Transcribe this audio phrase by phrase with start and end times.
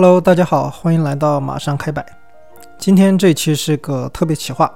[0.00, 2.06] Hello，大家好，欢迎来到马上开摆。
[2.78, 4.72] 今天这期是个特别企划，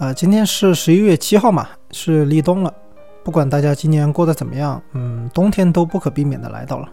[0.00, 2.74] 呃，今天是十一月七号嘛，是立冬了。
[3.22, 6.88] 不管大家今年过得怎么样，嗯，冬天都不可避免的来到了。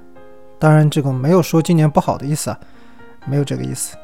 [0.59, 2.59] 当然，这个没有说今年不好的意思啊，
[3.25, 3.97] 没有这个意思。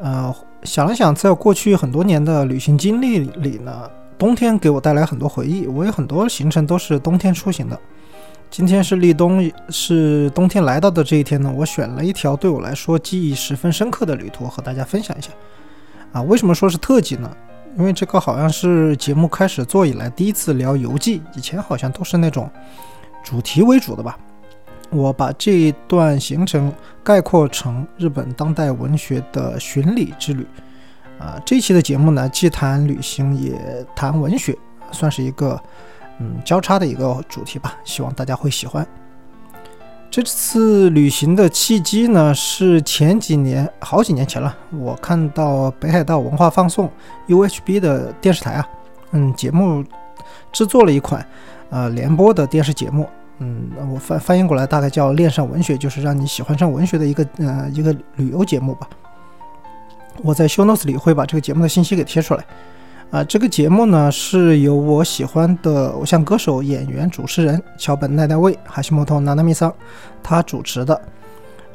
[0.00, 3.88] 呃，想了想，在过去很多年的旅行经历里呢，
[4.18, 7.78] 冬天给我带来很多回忆，我有很多行程都是冬天出行的。
[8.52, 11.50] 今天是立冬，是冬天来到的这一天呢。
[11.56, 15.30] 我选了一条对我来说记忆十分深刻的旅途，和大家分享一下。
[16.12, 17.34] 啊，为什么说是特辑呢？
[17.78, 22.46] 因为这个好像是节目开始做以来第一次聊游记，以前好像都是那种
[23.24, 24.18] 主题为主的吧。
[24.90, 26.70] 我把这一段行程
[27.02, 30.46] 概括成日本当代文学的巡礼之旅。
[31.18, 33.58] 啊，这期的节目呢，既谈旅行也
[33.96, 34.54] 谈文学，
[34.90, 35.58] 算是一个。
[36.18, 38.86] 嗯，交叉的一个主题吧，希望大家会喜欢。
[40.10, 46.90] 这次旅行的契机呢，是前几年，好几年前了，我看到北海道文化放送
[47.28, 48.68] UHB 的电视台啊，
[49.12, 49.82] 嗯，节目
[50.52, 51.26] 制作了一款
[51.70, 58.86] 呃联播的电视节目，嗯，我翻翻译过来大概叫恋上文学，就是让你喜欢上文学的一个呃一个旅游节目吧。
[60.22, 62.44] 我在 Show Notes 里会把这个节目的信息给贴出来。
[63.12, 69.70] 啊，这个节目呢是由我喜欢的偶像歌手、演员、主持人桥本奈奈未哈西莫托娜娜米桑
[70.22, 70.98] 他主持的。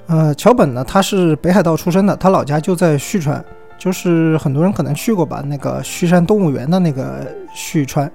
[0.07, 3.43] 呃，桥本呢，他是北海道出生的，他老家就在旭川，
[3.77, 8.11] 就是很多人可能去过吧，那个旭山动物园的那个旭川。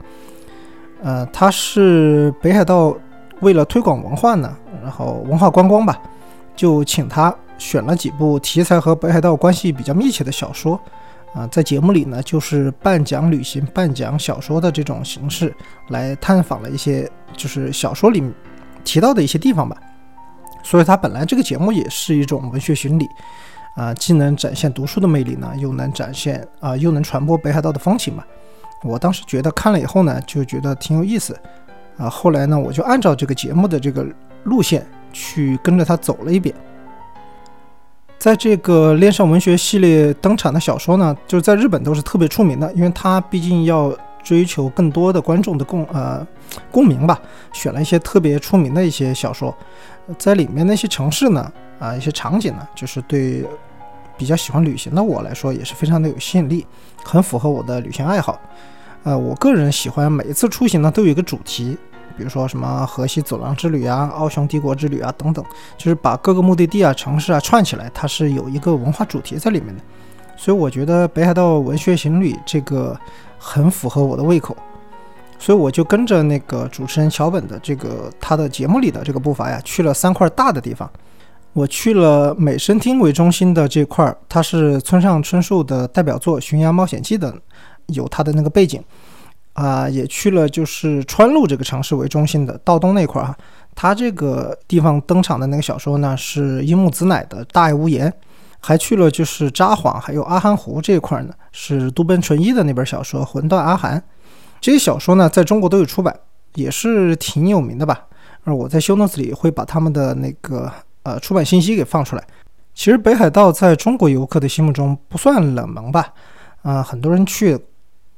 [1.00, 2.93] 呃，他是北海道
[3.39, 4.53] 为了推广文化呢，
[4.83, 5.97] 然后文化观光吧，
[6.56, 10.81] 就请他选了几部题材和北海道关系比较密切的小说。
[11.34, 15.54] 啊，在节目里呢，就是半讲旅行、半讲小说的这种形式
[15.88, 18.22] 来探访了一些，就是小说里
[18.84, 19.76] 提到的一些地方吧。
[20.62, 23.09] 所以它本来这个节目也是一种文学巡礼，
[23.76, 28.22] 啊，既能展现读书的魅力呢，又能展现啊，又能传播北海道的风情嘛。
[28.82, 31.34] 我当时觉得看了以后呢，就觉得挺有意思，
[31.97, 34.06] 啊，后来呢，我就按照这个节目的这个
[34.44, 36.54] 路线去跟着他走了一遍。
[38.22, 46.25] 在这个恋上文学系列登场的小说呢，就是在日本都是特别出名的，因为它毕竟要追求更多的观众的共呃
[46.71, 47.21] 共鸣吧，
[47.53, 49.53] 选了一些特别出名的一些小说，
[50.16, 53.44] 在里面那些城市呢，啊一些场景呢，就是对
[54.16, 56.65] 比较喜欢旅行的我来说也是非常的有吸引力，
[57.03, 58.41] 很符合我的旅行爱好。
[59.03, 61.77] 呃，我个人喜欢每一次出行呢都有一个主题。
[62.17, 65.45] 比如说什么河西走廊之旅啊、奥匈帝国之旅啊等等，
[65.77, 69.83] 就是把各个目的地啊、城市啊串起来，它是有一个文化主题在里面的。
[70.37, 72.99] 所以我觉得北海道文学行旅这个
[73.39, 74.56] 很符合我的胃口，
[75.39, 80.91] 所以我就跟着那个主持人桥本的这个他的节目里的这个步伐呀，去了三块大的地方。
[81.53, 87.33] 我去了美声厅为中心的这块，它是村上春树的代表作《巡洋冒险记》的，
[87.89, 88.83] 有它的那个背景。
[89.55, 93.37] 啊，也去了，就是川路这个城市为中心的道东那块儿哈，
[93.75, 98.11] 他这个地方登场的那个小说呢是樱木子乃的《大爱无言》，
[98.61, 103.99] 还去了就是札幌还有阿寒湖这一块呢，是渡边淳一的那本小说《魂断阿寒》。
[104.59, 106.19] 这些小说呢在中国都有出版，
[106.55, 108.07] 也是挺有名的吧。
[108.45, 112.25] 而我在修 notes 里会把他们的那个呃出版信息给放出来。
[112.75, 116.15] 其实北海道在中国游客的心目中不算冷门吧，
[116.63, 117.59] 啊，很多人去。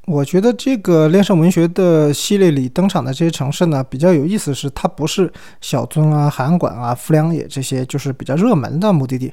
[0.07, 9.33] 我觉得这个恋上文学的系列里登场的这些城市呢，比较有意思，是它不是小樽啊、函馆啊、富良野这些，就是比较热门的目的地。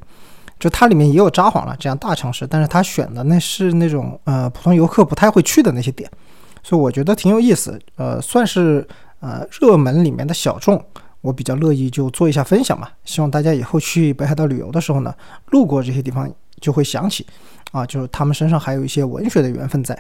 [0.58, 6.10] 就它里面也有札幌了这样大城市，但是它选的那是那种呃普通游客不太会去的那些点，
[6.62, 7.78] 所以我觉得挺有意思。
[7.96, 8.88] 呃，算是
[9.20, 10.80] 呃热门里面的小众，
[11.20, 12.88] 我比较乐意就做一下分享嘛。
[13.04, 15.14] 希望大家以后去北海道旅游的时候呢，
[15.48, 16.32] 路过这些地方
[16.62, 17.26] 就会想起，
[17.72, 19.98] 啊，就是他们身上还有一些文学的缘分在。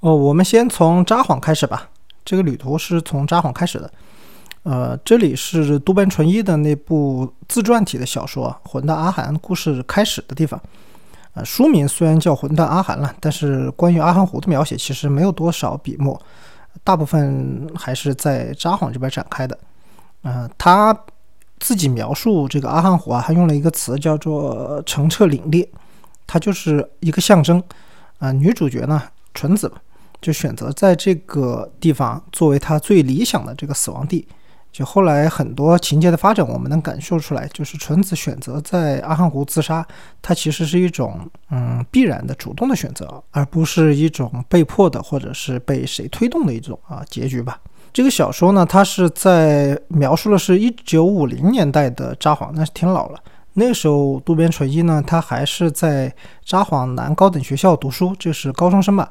[0.00, 1.88] 哦，我们先从札幌开始吧。
[2.24, 3.90] 这个旅途是从札幌开始的。
[4.62, 10.60] 呃，这里是渡边淳一的那部自传体的小说《魂断阿寒》故事开始的地方。
[11.34, 16.20] 呃，书名虽然叫《魂断阿寒》了，但是关于阿寒湖的描写其实没有多少笔墨。
[16.84, 19.58] 大部分还是在札幌这边展开的。
[20.22, 20.96] 嗯，他
[21.58, 25.66] 自己描述这个阿寒湖啊，他用了一个词叫做“澄澈凛冽”，
[26.24, 27.60] 它就是一个象征。
[28.18, 29.02] 啊，女主角呢，
[29.34, 29.72] 纯子
[30.20, 34.26] 就选择在这个地方作为他最理想的这个死亡地。
[34.70, 39.84] 就后来很多情节的发展，我们能感受出来，就是纯子选择在阿寒湖自杀，
[40.20, 41.18] 它其实是一种
[41.50, 47.58] 嗯必然的主动的选择，而不是一种被迫的或者是被谁推动的一种啊结局吧。
[47.92, 53.18] 这个小说呢，它是在描述的是一九五零年代的札幌，那是挺老了。
[53.54, 59.10] 那个时候渡边淳一呢，他还是在札幌南高等学校读书，这是高中生吧。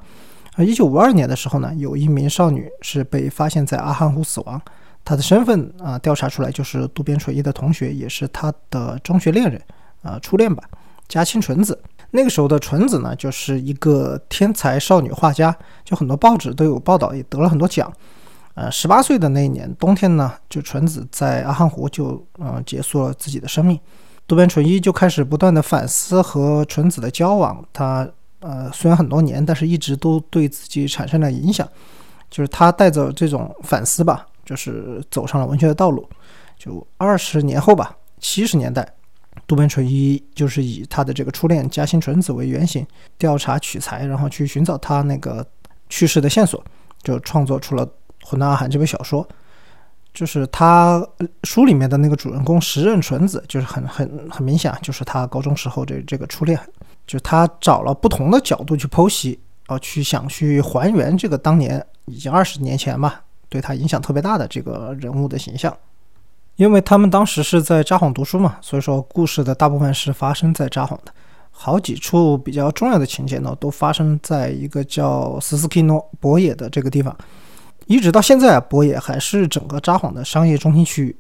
[0.58, 4.60] 而一九五二年的时候呢，有一名少女是被发现在阿寒湖死亡。
[5.06, 9.62] 她的身份啊，调查出来就是渡边淳一的同学，也是他的中学恋人，
[10.02, 10.64] 啊，初恋吧，
[11.08, 11.80] 加清纯子。
[12.10, 15.56] 那个时候的纯子呢，就是一个天才少女画家，
[15.86, 17.94] 就很多报纸都有报道，也得了很多奖。
[18.56, 23.80] 呃，十八岁的那一年冬天呢，就纯子在阿寒湖就嗯结束了自己的生命。
[24.26, 28.06] 渡边淳一就开始不断的反思和纯子的交往，他
[28.40, 31.68] 呃虽然很多年，但是一直都对自己产生了影响，
[32.30, 34.28] 就是他带着这种反思吧。
[34.48, 36.08] 就是走上了文学的道路。
[36.58, 38.88] 就二十年后吧，七十年代，
[39.46, 42.88] 渡边淳一就是以他的这个初恋加兴纯子为原型，
[43.18, 45.46] 调查取材，然后去寻找他那个
[45.90, 46.64] 去世的线索，
[47.04, 47.86] 就创作出了
[48.24, 49.28] 《混蛋阿寒》这本小说。
[50.14, 51.06] 就是他
[51.44, 56.58] 书里面的那个主人公时任纯子，就是很很很明显，就是他高中时候这这个初恋。
[57.08, 63.24] 就他找了不同的角度去剖析，啊，去想去还原这个当年已经二十年前吧。
[63.50, 65.74] 对他影响特别大的这个人物的形象，
[66.58, 71.14] 因为他们当时是在札幌读书嘛，所以说故事的大部分是发生在札幌的。
[71.52, 77.16] 好几处比较重要的情节呢，都发生在一个叫斯斯基诺博野的这个地方。
[77.86, 81.16] 一直到现在啊，博野还是整个札幌的商业中心区域。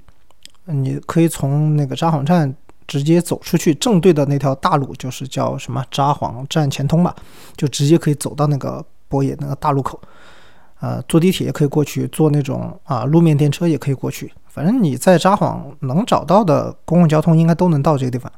[0.65, 2.53] 你可以从那个札幌站
[2.87, 7.15] 直接走出去，正对的那条大路就是叫什么札幌站前通吧，
[7.55, 9.99] 就直接可以走到那个博野那个大路口。
[10.79, 14.31] 呃，坐地铁也可以过去，坐那种啊路面电车也可以过去。
[14.47, 18.31] 反正你在札幌能找到的公共交通，应该都能到这个地方。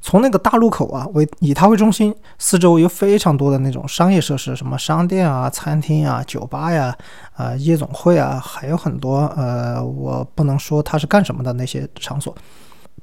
[0.00, 6.96] 从那个大路口啊为以它为中心，四周有非常多的那种商业设施，什么商店啊、餐厅啊、酒吧呀、
[7.34, 12.32] 啊夜总会啊，还有很多呃，我不能说它是干什么的那些场所。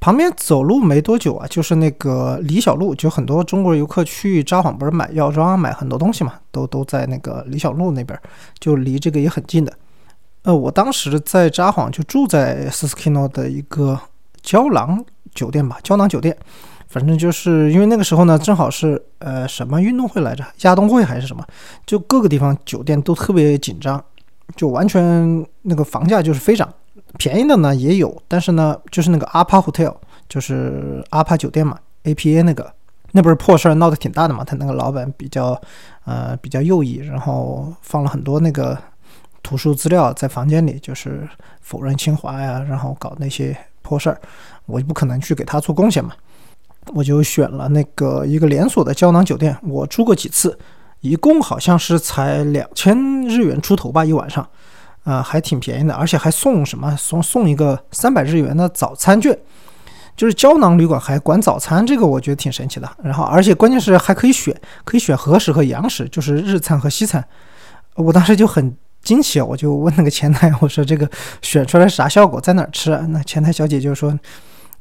[0.00, 8.18] 旁边走路没多久啊，就是那个李小璐，就很多中国游客去札幌不是买药妆、买很多东西嘛，都都在那个李小璐那边，
[8.58, 9.70] 就离这个也很近的。
[10.42, 14.00] 呃，我当时在札幌就住在 Suskino 的一个
[14.42, 15.04] 胶囊
[15.34, 16.34] 酒店吧，胶囊酒店，
[16.88, 21.44] 反正就是因为那个时候呢，正好是呃什么运动会来着，亚冬会还是什么，
[21.84, 24.02] 就各个地方酒店都特别紧张，
[24.56, 26.66] 就完全那个房价就是飞涨。
[27.18, 29.94] 便宜的呢也有，但是呢，就是那个阿帕 hotel，
[30.28, 32.72] 就是阿帕酒店嘛，APA 那个，
[33.12, 34.44] 那不是破事儿闹得挺大的嘛。
[34.44, 35.60] 他那个老板比较，
[36.04, 38.78] 呃，比较右翼，然后放了很多那个
[39.42, 41.28] 图书资料在房间里，就是
[41.60, 44.20] 否认清华呀，然后搞那些破事儿。
[44.66, 46.12] 我就不可能去给他做贡献嘛，
[46.94, 50.56] 我就选了那个一个连锁的胶囊酒店，我住过几次，
[51.00, 54.48] 一共好像是才两千日元出头吧一晚上。
[55.04, 56.94] 啊，还挺便宜的，而且还送什么？
[56.96, 59.36] 送送一个三百日元的早餐券，
[60.14, 62.90] 就是胶囊旅馆还管早餐，这个我觉得挺神奇的。
[63.02, 64.54] 然后，而且关键是还可以选，
[64.84, 67.24] 可以选和食和洋食，就是日餐和西餐。
[67.94, 72.96] 我当时就很惊奇，我就问那个前台，我说这个选出来啥效果，在哪儿吃？
[73.08, 74.16] 那前台小姐就说，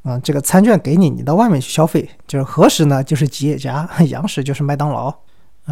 [0.04, 2.08] 啊，这个餐券给你，你到外面去消费。
[2.28, 5.14] 就是和食呢，就是吉野家； 洋食就是麦当劳。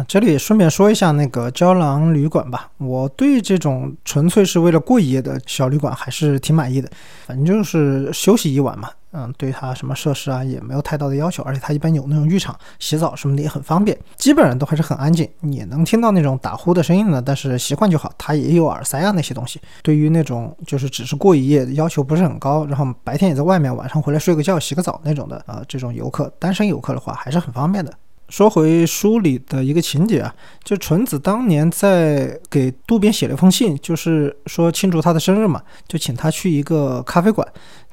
[0.06, 6.88] 这里顺便说一下那个胶囊旅馆吧，我对这种纯粹是为了过夜的小旅馆还是挺满意的。
[7.26, 13.96] 反正就是休息一晚嘛，嗯，对它什么设施啊也没有太大的要求，而且它一般有那种浴场，洗澡什么的也很方便。
[14.16, 18.12] 基本上都还是很安静，也能听到那种打呼的声音呢，但是习惯就好。
[18.16, 19.60] 它也有耳塞啊那些东西。
[19.82, 27.92] 对于那种就是只是过一夜，要求不是很高，然后白天也在外面，晚上回来睡个觉、洗个澡那种的啊，这种游客，单身游客的话还是很方便的。
[28.28, 37.46] 说回书里的一个情节啊，就纯子当年在给渡边写了一封信，就是说庆祝他的生日嘛，就请他去一个咖啡馆，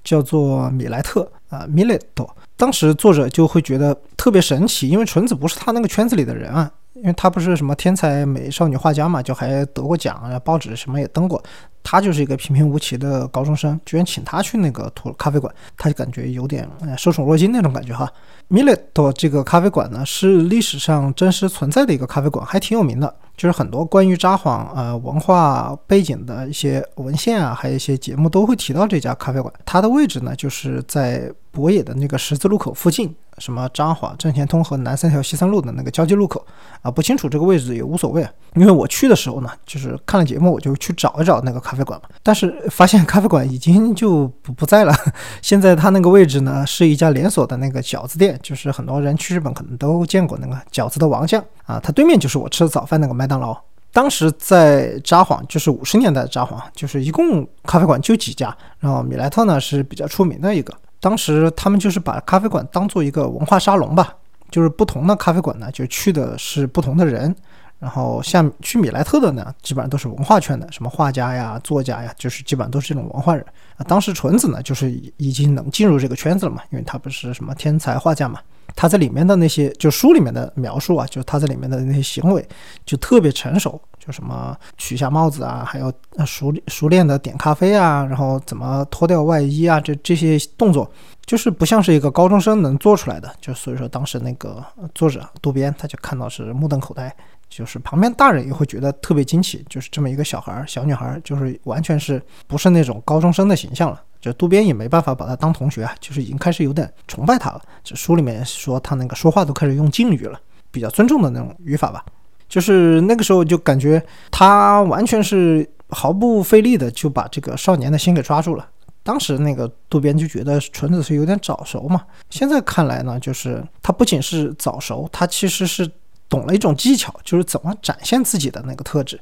[0.03, 2.29] 叫做米莱特啊，米莱多。
[2.57, 11.41] 当时作者就会觉得特别神奇，因为纯子不是他那个圈子里的人啊，因为他不是什么天才美少女画家嘛，就还得过奖啊，报纸什么也登过。
[11.87, 18.11] 他就是一个平平无奇的高中生，居然请他去那个图咖啡馆，他就感觉有点受宠若惊那种感觉哈。
[18.47, 23.13] 米勒多这个咖啡馆呢，是历史上真实存在的一个咖啡馆，还挺有名的。
[23.37, 29.53] 就是很多关于札幌呃文化背景的一些文献啊，还有一些节目都会提到这家咖啡馆。
[29.63, 33.15] 它的位置呢，就是在博野的那个十字路口附近。
[33.37, 36.45] 什么札幌正田通和南三条西三路的那个交界路口
[36.81, 42.07] 啊，不清楚这个位置也无所谓，因为我去的时候呢，就是看了节目，我就去找一找那个咖啡馆嘛。
[42.23, 44.95] 但是发现咖啡馆已经就不不在了。
[45.43, 51.77] 现在它那个位置呢，是一家连锁的那个饺子店，就是很多人去日本可能都见过那个饺子的王将啊。
[51.83, 53.57] 它对面就是我吃的早饭那个麦当劳。
[53.91, 60.73] 当时在札幌，就是五十年代的札幌，就是一共咖啡馆就几家，然后米莱特呢是比较出名的一个。
[61.05, 64.11] 当时他们就是把咖啡馆当做一个文化沙龙吧，
[64.49, 67.35] 就是不同的咖啡馆呢，就去的是不同的人。
[67.77, 73.45] 然后像去米莱特的呢，基本上都是文化圈的，什么画家呀、作家呀，就是基本上都是这种文化人
[73.77, 73.85] 啊。
[73.87, 78.39] 当时纯子呢，就是已经能进入这个圈子了嘛，因为他不是什么天才画家嘛。
[78.75, 82.45] 他在里面的那些，就书里面的描述啊，就他在里面的那些行为，
[82.85, 85.91] 就特别成熟，就什么取下帽子啊，还有
[86.25, 90.91] 熟熟练的点咖啡啊，然后怎么脱掉外衣啊，这这些动作，
[91.25, 93.33] 就是不像是一个高中生能做出来的。
[93.39, 94.63] 就所以说，当时那个
[94.93, 97.15] 作者渡边他就看到是目瞪口呆。
[97.47, 104.01] 就是旁边大人也会觉得特别惊奇，就是这么一个小孩儿、小女孩儿，就是完全是不是那种高中生的形象了。
[104.25, 107.61] 就渡边也没办法把他当同学啊，就是已经开始有点崇拜他了。
[107.83, 110.39] 这书里面说他那个说话都开始用敬语了，
[110.71, 112.03] 比较尊重的那种语法吧。
[112.49, 118.67] 就是那个时候就感觉他完全是毫不费力的就把这个少年的心给抓住了。
[119.03, 125.89] 当时那个渡边就觉得纯子是有点早熟嘛，现在看来呢，就是他不仅是早熟，他其实是。
[126.27, 129.17] 懂了一种技巧，就是怎么展现自己的那个特质。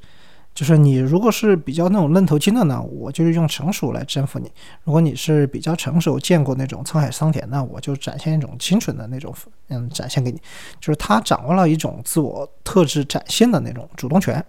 [0.54, 4.48] 就是你如果是比较那种愣头青的呢，我就是用成熟来征服你；
[4.84, 9.34] 如果你是比较成熟，见过那种沧海桑田，那我就展现一种清纯的那种，
[9.70, 10.40] 嗯，展现给你。
[10.80, 14.44] 就是他掌握了一种自我特质展现的那种主动权。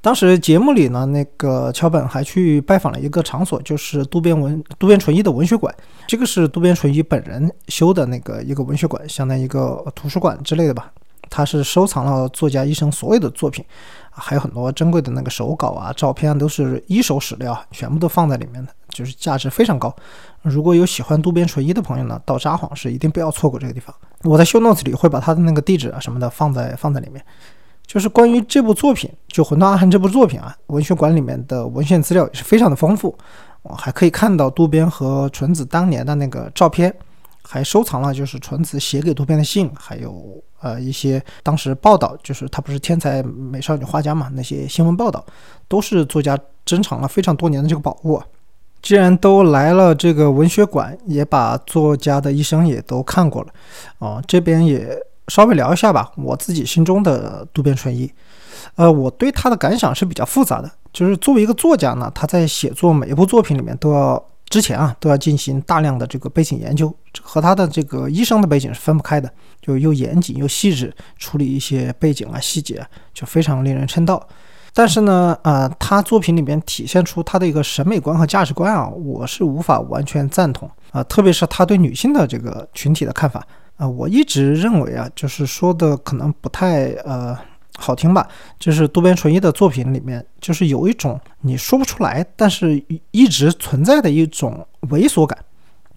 [0.00, 5.74] 当时节目里呢，那个桥本还去拜访了一个场所，就是渡边文渡边淳一的文学馆。
[6.06, 10.92] 这个是渡边淳一本人修的那个一个文学馆，相当于一个图书馆之类的吧。
[11.30, 13.62] 他是收藏了作家一生所有的作品，
[14.18, 19.94] 还有很多珍贵的那个手稿啊、照片啊都是一手史料，全部都放在里面的，就是价值非常高。
[20.42, 23.94] 如果有喜欢渡边淳一的朋友呢，到札幌是一定不要错过这个地方。
[24.24, 27.24] 我在秀 notes 里会把他的那个地址啊什么的放在放在里面。
[27.86, 33.16] 就是关于这部作品，就《魂断阿寒》这部作品啊，文学馆里面的文献资料也是非常的丰富，
[33.62, 36.94] 我还可以看到渡边和纯子当年的那个照片。
[37.50, 45.24] 还收藏了就是纯子写给渡边的信，还有呃一些当时报道，就是他不是天才美少女画家嘛，那些新闻报道
[45.66, 48.22] 都是作家珍藏了非常多年的这个宝物。
[48.82, 53.48] 既然都来了这个文学馆，也把作家的一生也都看过了，
[53.98, 54.86] 哦，这边也
[55.28, 56.12] 稍微聊一下吧。
[56.16, 58.12] 我自己心中的渡边淳一，
[58.74, 64.22] 呃，我对他的感想是比较复杂的，就是作为一个作家呢，他在写作每一部作品里面都要。
[64.48, 74.26] 之前啊，都要进行大量的这个背景研究，和他的这个医生的背景是分不开的，就又严谨又细致处理一些背景啊细节，就非常令人称道。
[74.72, 87.36] 但是呢，呃，他作品里面体现出他的一个审美观和价值观啊，我是无法完全赞同啊，特别是他对女性的这个群体的看法啊，我一直认为啊，就是说的可能不太呃。
[87.80, 88.28] 好听吧？
[88.58, 92.82] 就是渡边淳一的作品里面，就是有一种你说不出来，但是
[93.12, 95.38] 一直存在的一种猥琐感。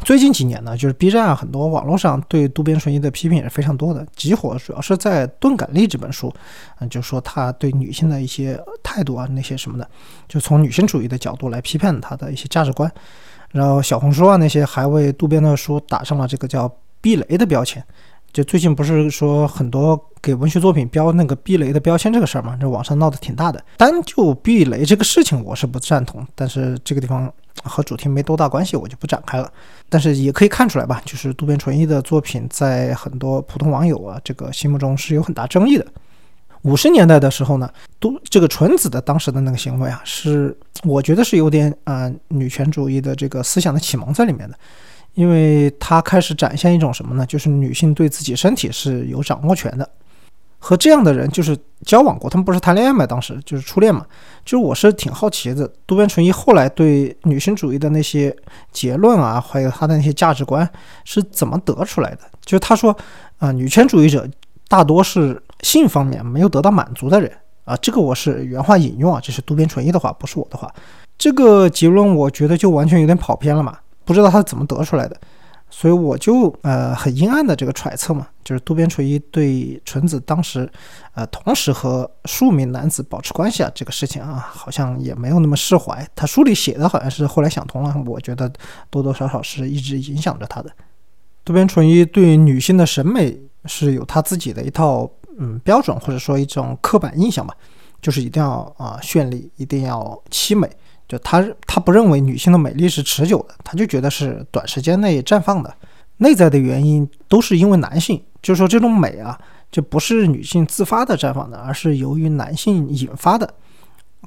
[0.04, 4.04] 最近几年呢，就是 B 站啊，很多网络上对渡边淳一的批评也是非常多的。
[4.16, 6.34] 极火主要是在《钝感力》这本书，
[6.80, 9.88] 嗯，就说他对女性的一些态度啊，那些什么的，
[10.28, 12.92] 就从女性主义的角度来批判他的一些价值观。
[13.52, 17.84] 然后小红书啊那些还为渡边的书打上了这个叫“避雷”的标签。
[18.34, 23.62] 就最近不是说很多给文学作品标那个避雷的标签这个事儿嘛，这网上闹得挺大的。
[23.78, 27.32] 单就避雷这个事情，我是不赞同，但是这个地方
[27.64, 29.52] 和主题没多大关系，我就不展开了。
[29.90, 35.86] 但是也可以看出来吧，就是渡边淳一的作品在很多普通网友啊这个心目中是有很大争议的。
[36.62, 37.70] 五十年代的时候呢，
[38.00, 44.56] 都这个纯子的当时的那个行为啊，是我觉得是有点啊女权主义的这个思想的启蒙在里面的。
[45.14, 47.26] 因为他开始展现一种什么呢？
[47.26, 49.90] 就是女性对自己身体是有掌握权的，
[50.60, 53.06] 和这样的人就是交往过，他们不是谈恋爱嘛？
[53.06, 54.06] 当时就是初恋嘛。
[54.44, 58.36] 就是我是挺好奇的，渡边淳一后来对女性主义的那些
[58.72, 60.68] 结论啊，还有他的那些价值观
[61.04, 62.20] 是怎么得出来的？
[62.44, 62.96] 就是他说，
[63.38, 64.28] 啊，女权主义者
[64.68, 67.32] 大多是性方面没有得到满足的人，
[67.66, 70.74] 啊，这个我是原话引用啊，这是渡边淳一的话，不是我的话。
[71.18, 75.20] 这个结论我觉得就完全有点跑偏了嘛，不知道他怎么得出来的。
[75.74, 80.70] 所以我就呃很阴暗的这个揣测嘛，就是渡边淳一对纯子当时，
[81.14, 86.06] 呃同时和数名男子保持关系啊这个事情啊，好像也没有那么释怀。
[86.14, 88.52] 他书里写的好像是后来想通了，我觉得
[88.90, 90.70] 多多少少是一直影响着他的。
[91.46, 97.56] 渡边淳一对女性的审美是有他自己的一套嗯标准或者说一种刻板印象吧，
[98.02, 100.70] 就是一定要啊绚丽，一定要凄美。
[101.12, 105.74] 就他，他不认为女性的美丽是持久的，他就觉得是短时间内绽放的。
[106.20, 109.38] 内在的原因都是因为男性，就是说这种美啊，
[109.70, 113.54] 就不是女性自发的绽放的，而是由于男性引发的。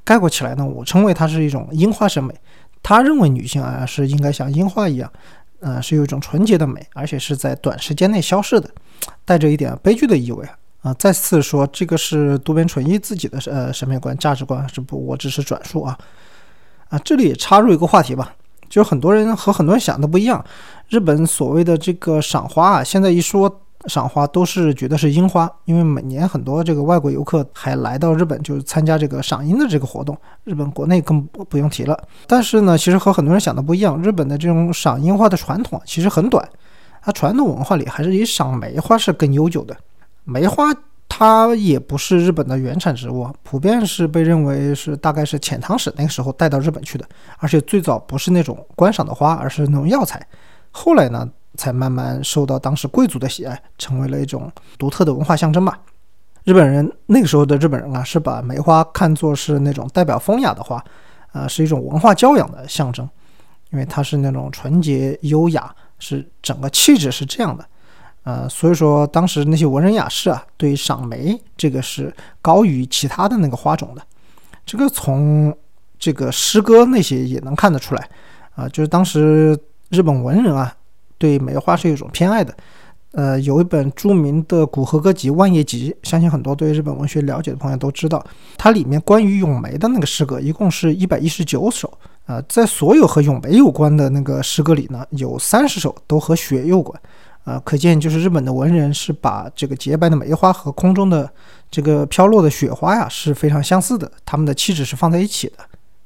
[0.05, 2.35] 概括起来呢，我称为它是一种樱花审美。
[2.83, 5.11] 他认为女性啊是应该像樱花一样，
[5.61, 8.69] 呃，是有一种纯洁的美，而且是在短时间内消逝的，
[9.25, 10.59] 带着一点悲剧的意味啊。
[10.83, 15.03] 啊再次说，这个是渡边淳一自己的呃审美观、价值观，是不？
[15.07, 15.99] 我只是转述啊。
[16.95, 18.33] 啊，这里也插入一个话题吧，
[18.69, 20.45] 就是很多人和很多人想的不一样。
[20.89, 23.53] 日本所谓的这个赏花啊，现在一说
[23.87, 30.17] 赏花都是觉得是樱花，因为每年很多这个外国游客还来到日本，就是参加这个赏樱的这个活动。
[30.45, 32.01] 日本国内更不用提了。
[32.29, 36.49] 但是呢，其实和很多人想的不一样，日本的这种赏樱花的传统其实很短，
[37.03, 39.77] 它传统文化里还是以赏梅花是更悠久的。
[40.23, 40.73] 梅花。
[41.17, 50.21] 它也不是日本的原产植物，普遍是被认为是大概是遣唐使那个时候带到日本去的，而且最早不是那种观赏的花，而是那种药材。
[50.73, 55.79] 后来呢，才慢慢受到当时贵族的喜爱，成为了一种独特的文化象征吧。
[56.43, 60.85] 日本人那个时候的日本人啊，是把梅花看作是那种代表风雅的花，
[61.31, 63.09] 啊，是一种文化教养的象征，
[63.71, 67.65] 因为它是那种纯洁优雅，是整个气质是这样的。
[68.25, 74.03] 呃，所以说当时那些文人雅士啊，对赏梅这个是高于其他的那个花种的。
[74.67, 75.55] 这个从
[75.99, 78.09] 这个诗歌那些也能看得出来
[78.55, 79.59] 啊，就是当时
[79.91, 80.75] 日本文人啊，
[81.19, 82.55] 对梅花是有一种偏爱的。
[83.13, 88.25] 呃，有一本著名的古和歌集《万叶集》，相信很多对日本文学了解的朋友都知道，
[88.57, 91.93] 它里面关于咏梅的那个诗歌一共是一百一十九首。
[92.27, 96.99] 啊，在所有和咏梅有关的那个诗歌里呢，有三十首都和雪有关。
[97.45, 101.31] 啊，可见就是日本的文人是把这个洁白的梅花和空中的
[101.71, 105.55] 这个飘落的雪花呀是非常相似的，他们的气质是放在一起的。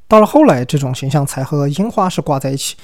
[0.09, 2.75] 到了后来，这种形象才和樱花是挂在一起，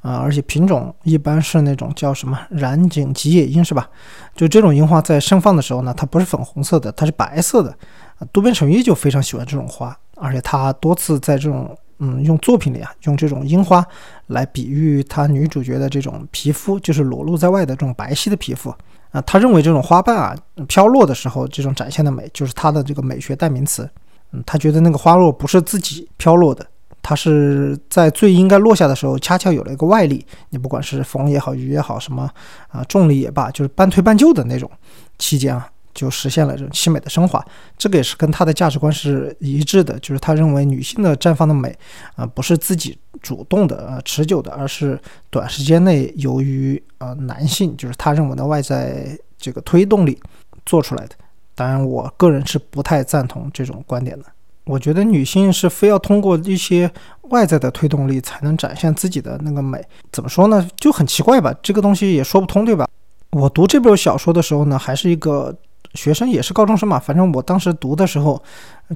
[0.00, 3.88] 啊，而且品种一般是那种叫什么染井吉野樱是吧？
[4.34, 7.70] 就这种樱花在盛放的时候呢，它不是粉红色的，它是白色的。
[8.18, 11.74] 啊，渡边淳一就非常喜欢这种花，而且他多次在这种。
[11.98, 13.84] 嗯，用作品里啊，用这种樱花
[14.26, 18.74] 来比喻他女主角的这种皮肤，就是裸露在外的这种白皙的皮肤
[19.10, 19.20] 啊。
[19.22, 23.88] 他认为这种花瓣啊飘落的时候，这种展现的美，就是他的这个美学代名词。
[24.32, 26.66] 嗯，他觉得那个花落不是自己飘落的，
[27.02, 30.24] 它是在最应该落下的时候，恰巧有了一个外力。
[30.50, 32.30] 你不管是风也好，雨也好，什么
[32.68, 34.70] 啊重力也罢，就是半推半就的那种
[35.18, 35.68] 期间啊。
[35.94, 37.44] 就实现了这种凄美的升华，
[37.76, 39.98] 这个也是跟他的价值观是一致的。
[39.98, 41.76] 就是他认为女性的绽放的美，
[42.16, 44.98] 啊，不是自己主动的、呃持久的，而是
[45.30, 50.18] 短时间内由于呃男性，就是他认为的外在这个推动力
[50.64, 51.14] 做出来的。
[51.54, 54.24] 当然，我个人是不太赞同这种观点的。
[54.64, 56.90] 我觉得女性是非要通过一些
[57.22, 60.66] 外在的推动力才能展现自己的那个美，怎么说呢？
[60.76, 61.54] 就很奇怪吧？
[61.62, 62.88] 这个东西也说不通，对吧？
[63.32, 65.54] 我读这本小说的时候呢，还是一个。
[65.94, 68.42] 学生也是高中生嘛，反正我当时读的时候，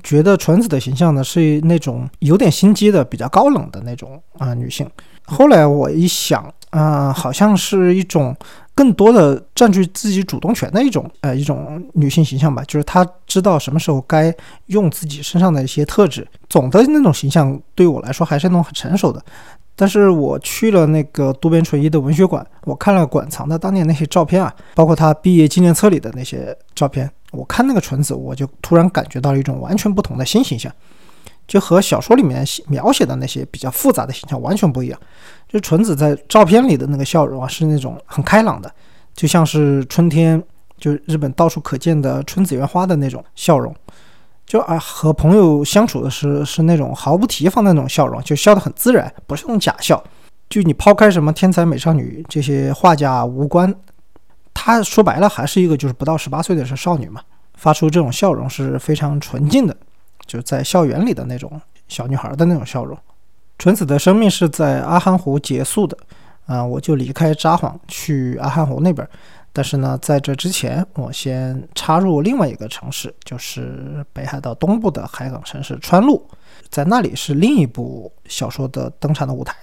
[0.03, 4.89] 觉得纯子的形象呢是那种有点心机的、比较高冷的那种啊女性。
[5.25, 8.35] 后来我一想，啊，好像是一种
[8.77, 14.33] 更多的占据自己主动权的一种呃一种女性形象吧，就是她知道什么时候该
[14.67, 16.29] 用自己身上的一些特质。
[16.49, 19.21] 总的那种形象对我来说还是那种很成熟的。
[19.79, 30.73] 但是我去了那个渡边淳一的文学馆，我看了馆藏的当年那些照片啊，包括他毕业纪念册里的那些照片，我看那个纯子，我就突然感觉到了一种完全不同的新形象，
[31.47, 34.99] 就和小说里面描写的那些比较复杂的形象完全不一样。
[35.49, 38.71] 就纯子在照片里的那个笑容啊，是那种很开朗的，
[39.15, 40.43] 就像是春天，
[40.77, 43.75] 就日本到处可见的春子园花的那种笑容。
[44.45, 50.03] 就啊，和朋友相处的是是那种毫不提防的那种笑容，就笑得很自然，不是那种假笑。
[50.49, 53.75] 就你抛开什么天才美少女这些画家无关，
[54.55, 57.21] 她说白了还是一个就是不到十八岁的是少女嘛，
[57.55, 59.77] 发出这种笑容是非常纯净的，
[60.27, 62.97] 就在校园里的那种小女孩的那种笑容。
[63.59, 65.97] 纯子的生命是在阿寒湖结束的，
[66.47, 69.09] 啊，我就离开札幌去阿寒湖那边。
[69.53, 76.29] 但是呢，在这之前，我先插入另外一个城市，就是北海道东部的海港城市川路，
[76.69, 79.57] 在那里是另一部小说的登场的舞台。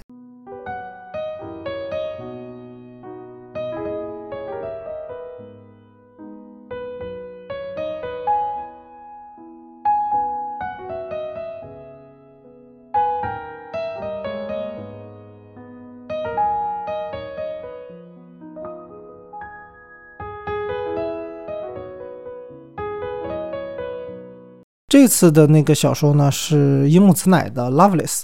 [24.93, 28.19] 这次的那个小说呢是樱木慈乃的《Loveless》。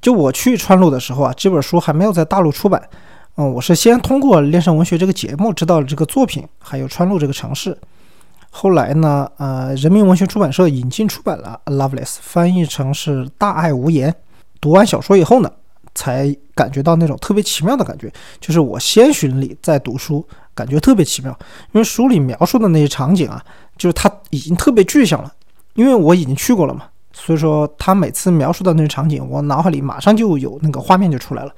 [0.00, 2.82] 就我去川路的时候啊，这本书还没有在大陆出版。
[3.36, 7.78] 嗯，我是先通过恋上文学这个节目知道了这个作品，还有川路这个城市。
[8.50, 14.10] 后来呢，呃，人民文学出版社引进出版了《Loveless》，翻译成是《大爱无言》。
[14.60, 15.52] 读完小说以后呢，
[15.94, 21.30] 才感觉到那种特别奇妙的感觉，就是我先寻理再读书，感觉特别奇妙。
[21.70, 23.40] 因为书里描述的那些场景啊，
[23.78, 25.32] 就是它已经特别具象了。
[25.74, 31.52] 因为我已经去过了嘛，所以说他每次描述的那个场景，我脑海里马上就有那个画面就出来了，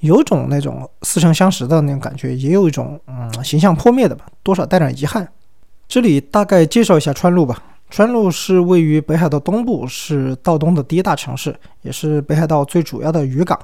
[0.00, 5.28] 有种那种似曾相识的那种感觉，也有一种嗯形象破灭的吧，多少带点遗憾。
[5.88, 13.58] 这里大概介绍一下川路吧，川路是位于北海道东部，是道东的第一大城市，也是北海道最主要的渔港。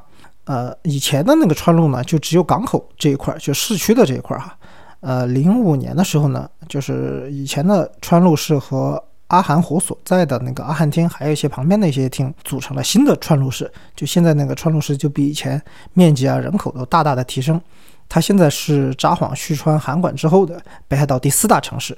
[0.44, 4.56] 呃，以前的那个川路呢，就只有港口这一块，就市区的这一块哈。
[5.00, 13.70] 呃，零五年的时候呢，就是以前的川路是和阿寒湖所在的那个阿寒厅，还有一些旁边的一些厅，组成了新的川路市。
[13.94, 15.60] 就现在那个川路市，就比以前
[15.94, 17.60] 面积啊、人口都大大的提升。
[18.08, 21.96] 它现在是札幌、旭川、函馆之后的北海道第四大城市。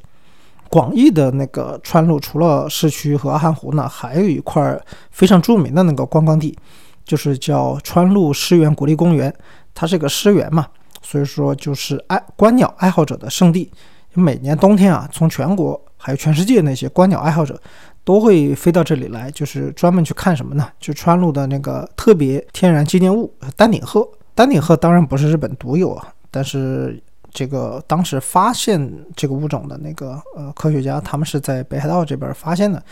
[0.70, 4.78] 广义的那个川路，除了市区和阿寒湖呢，还有一块
[5.10, 6.56] 非常著名的那个观光地，
[7.04, 9.34] 就是叫川路湿原国立公园。
[9.74, 10.66] 它是个湿原嘛，
[11.02, 13.70] 所以说就是爱观鸟爱好者的圣地。
[14.14, 17.60] 每年冬天啊，从全国还有全世界那些观鸟爱好者
[18.04, 20.66] 都会飞到这里来，就是专门去看什么呢？
[20.78, 24.08] 就川路的那个特别天然纪念物丹顶鹤。
[24.34, 32.82] 丹顶鹤当然不是日本独有啊，但是这个当时发现这个物种的那个呃科学家，他们是在北海道这边发现的，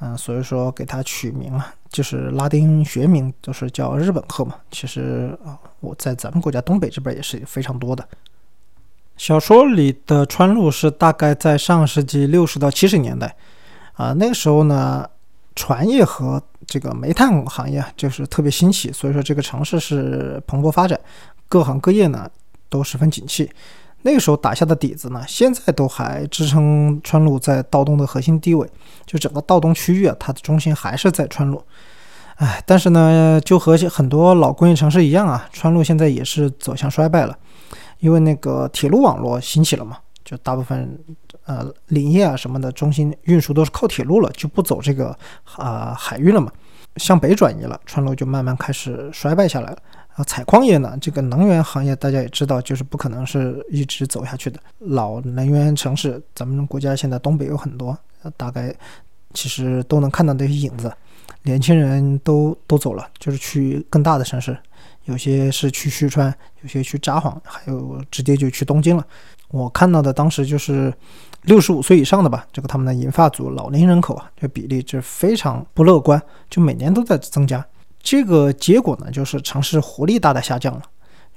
[0.00, 4.54] 嗯，所以说给它取名啊，就是拉丁学名就是叫日本鹤嘛。
[4.70, 8.08] 其实啊，我在咱们国家东北这边也是非常多的。
[9.22, 13.32] 小说里的川路是大概在上世纪六十到七十年代，
[13.92, 15.08] 啊，那个时候呢，
[15.54, 20.98] 船业和这个煤炭行业就是特别兴起，所以说这个城市是蓬勃发展，
[21.48, 22.28] 各行各业呢
[22.68, 23.48] 都十分景气。
[24.00, 28.68] 那个时候打下的底子呢，现在都还支撑川路在道东的核心地位，
[29.06, 31.62] 就整个道东区域啊，它的中心还是在川路。
[32.38, 37.38] 哎，但是呢，就和很多老工业城市一样啊，川路现在也是走向衰败了。
[38.02, 40.98] 因为那个铁路网络兴起了嘛，就大部分
[41.44, 45.16] 呃林业啊什么的中心运输都是靠铁路了，就不走这个
[45.54, 46.50] 啊海运了嘛，
[46.96, 49.78] 向北转移了，川路就慢慢开始衰败下来了。
[50.16, 54.58] 啊，采矿业呢，这个能源行业大家也知道，就是不可能是一直走下去的。
[54.80, 57.96] 老能源城市，咱们国家现在东北有很多，
[58.36, 58.74] 大概
[59.32, 60.92] 其实都能看到那些影子，
[61.44, 64.58] 年轻人都都走了，就是去更大的城市。
[65.04, 69.04] 有些是去旭川，有些去札幌，还有直接就去东京了。
[69.48, 70.92] 我看到的当时就是
[71.42, 77.64] 六十五岁以上的吧，这个他们的银发族老龄人口啊，这比例是非常不乐观，就每年都在增加。
[78.00, 80.82] 这个结果呢，就是城市活力大大下降了。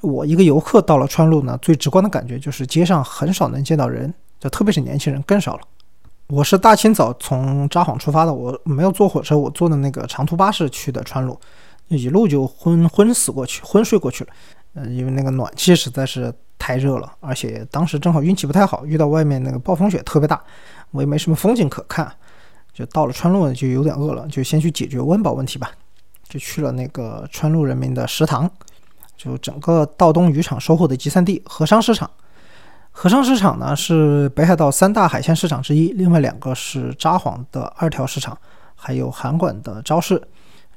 [0.02, 5.62] 我一个游客到了川路呢，最直观的感觉就是街上很少能见到人，就特别是年轻人更少了。
[6.28, 11.40] 我是大清早从札幌出发的，我没有坐火车，我坐的那个长途巴士去的川路。
[11.88, 14.30] 一路就昏昏死过去，昏睡过去了。
[14.74, 20.42] 嗯，因为那个暖气实在是太热了，而且当时正好运气不太好，遇到外面那个暴风雪特别大，
[20.92, 22.12] 我也没什么风景可看，
[22.74, 25.72] 就到了川路就有点饿了，就先去解决温饱问题吧。
[26.28, 28.50] 就去了那个川路人民的食堂，
[29.16, 32.10] 就整个道东渔场收获的集散地和商市场。
[32.92, 38.38] 和商市场呢是北海道三大海鲜市场之一，另外两个是札幌的二条市场，
[38.74, 40.22] 还有函馆的昭市。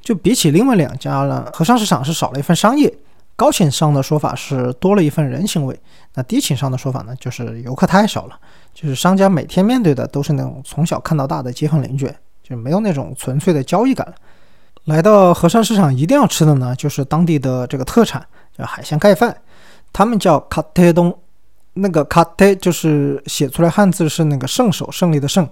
[0.08, 2.90] 就比起另外两家呢，和商市场是少了一份商业，
[3.36, 5.78] 高情商的说法是多了一份人情味。
[6.14, 8.38] 那低情商的说法呢，就是游客太少了，
[8.72, 12.10] 就是商家每天面对的都是那种从小看到大的街坊邻居，
[12.42, 14.14] 就没有那种纯粹的交易感了。
[14.86, 19.36] 来到和商市场一定要吃的呢，就是当地的这个特产，叫海鲜盖饭，
[19.92, 21.14] 他们叫卡特东，
[21.74, 25.46] 那个卡特就是写出来汉字是那个圣手胜利的胜，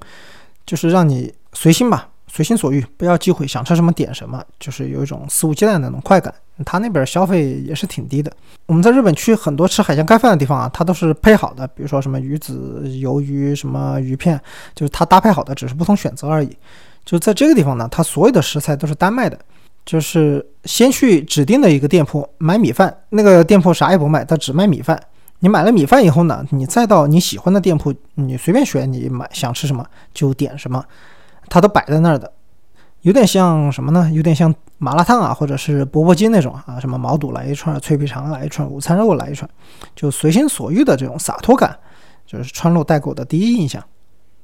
[0.65, 2.09] 就是让你随心吧。
[2.29, 6.33] 随心所欲，不要忌讳，想吃什么点什么，就是有一种肆无忌惮的那种快感，
[6.65, 8.33] 他那边消费也是挺低的。
[8.67, 14.41] 我们在日本去很多吃海鲜盖饭的地方啊，它都是配好的，比如说什么鱼子、鱿鱼、什么鱼片，
[14.75, 16.57] 就是它搭配好的，只是不同选择而已。
[17.05, 19.39] 就在这个地方呢，它所有的食材都是单卖的，
[19.85, 25.01] 就是先去指定的一个店铺买米饭，那个店铺啥也不卖，它只卖米饭。
[25.39, 30.85] 你买了米饭以后呢，你再到你喜欢的店铺，你随便选，你买想吃什么就点什么，
[31.49, 32.33] 它都摆在那儿的，
[33.03, 34.11] 有点像什么呢？
[34.13, 39.49] 有点像麻辣烫啊，或者是钵钵鸡那种啊，什么毛肚来一串，脆皮肠来一串，午餐肉来一串，
[39.95, 41.79] 就随心所欲的这种洒脱感，
[42.27, 43.83] 就是川路带给我的第一印象。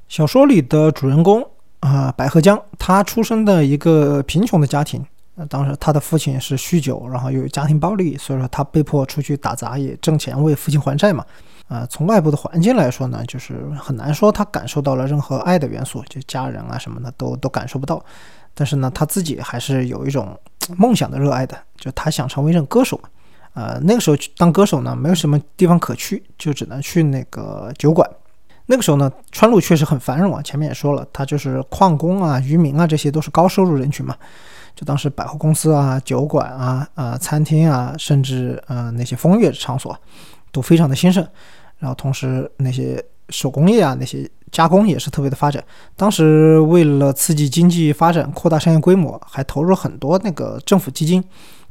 [0.08, 1.46] 小说里的主人公
[1.80, 5.04] 啊，百合江，他出生的一个贫穷的家庭。
[5.34, 11.24] 呃，当时他的父亲是酗酒，然后又有家庭暴力，所以说他被迫出去打杂，也挣钱为父亲还债嘛。
[11.72, 18.04] 啊，从外部的环境来说呢，就是很难说他感受到了任何爱的元素，就家人啊什么的都都感受不到。
[18.52, 20.38] 但是呢，他自己还是有一种
[20.76, 23.08] 梦想的热爱的，就他想成为一任歌手嘛。
[23.54, 28.06] 呃，那个时候当歌手呢，没有什么地方可去，就只能去那个酒馆。
[28.66, 34.14] 那个时候呢，川路确实很繁荣啊，前面也说了，他就是矿工啊、渔民啊，这些都是高收入人群嘛。
[34.74, 39.98] 就当时百货公司啊、酒馆啊、啊餐厅啊，甚至呃那些风月场所，
[40.50, 41.26] 都非常的兴盛。
[41.82, 45.62] 然后同时那些手工业啊、那些加工也是特别的发展。
[45.96, 51.20] 当时为了刺激经济发展、扩大商业规模，还投入很多那个政府基金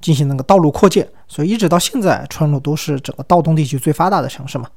[0.01, 1.07] 进行那个道路扩建。
[1.29, 4.67] 所以一直到现在，川路都是整个道东地区最发达的城市嘛。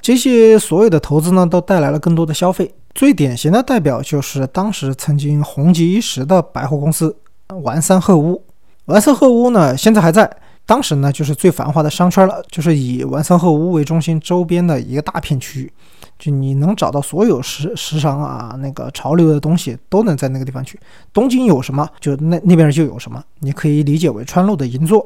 [0.00, 2.74] 这些所有的投资呢，都带来了更多的消费。
[2.94, 7.14] 最典型的代表就是当时曾经红极一时的百货公司。
[7.62, 8.42] 丸三鹤屋，
[8.86, 10.30] 丸三鹤屋呢，现在还在。
[10.68, 15.72] 当时呢，就是最繁华的商圈了，就是以丸三鹤屋为中心，周边的一个大片区域，
[16.18, 20.78] 就你能找到所有时时尚啊，那个潮流的东西，都能在那个地方去。
[21.10, 23.24] 东京有什么，就那那边就有什么。
[23.38, 25.02] 你可以理解为川路的银座，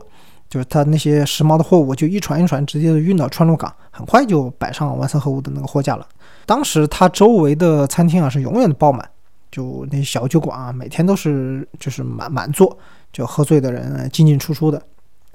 [0.51, 6.05] 就是它那些时髦的货物就一船一船直接运到川路港，很快就摆上丸三鹤屋的那个货架了。
[6.45, 9.09] 当时它周围的餐厅啊，是永远的爆满。
[9.53, 12.77] 就那些小酒馆啊，每天都是就是满满座，
[13.13, 14.83] 就喝醉的人进进出出的。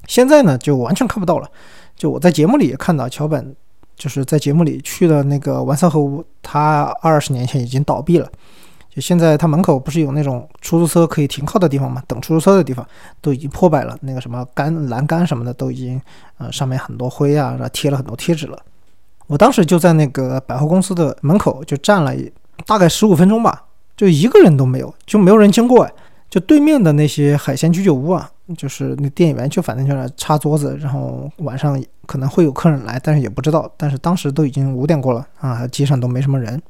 [0.07, 1.47] 现在呢，就完全看不到了。
[1.95, 3.55] 就我在节目里也看到，桥本
[3.95, 8.27] 就是在节目里去的那个完三和屋，他二十年前已经倒闭了。
[8.89, 12.01] 就现在他门口不是有那种出租车可以停靠的地方吗？
[12.07, 12.83] 等出租车的地方
[13.21, 16.01] 都已经破败了，那个什么杆栏杆什么的都已经，
[16.39, 18.57] 呃，上面很多灰啊，然后贴了很多贴纸了。
[19.27, 22.15] 我当时就在那个百货公司的门口就站了
[22.65, 23.65] 大概十五分钟吧。
[23.95, 25.89] 就一个人都没有，就没有人经过。
[26.29, 33.69] 就对面的那些海鲜居酒屋啊，就是那店员就反正就在擦桌子，然后晚上可能会有客人来，但是也不知道。
[33.75, 36.61] 但是当时都已经五点过了啊，街上都没什么人。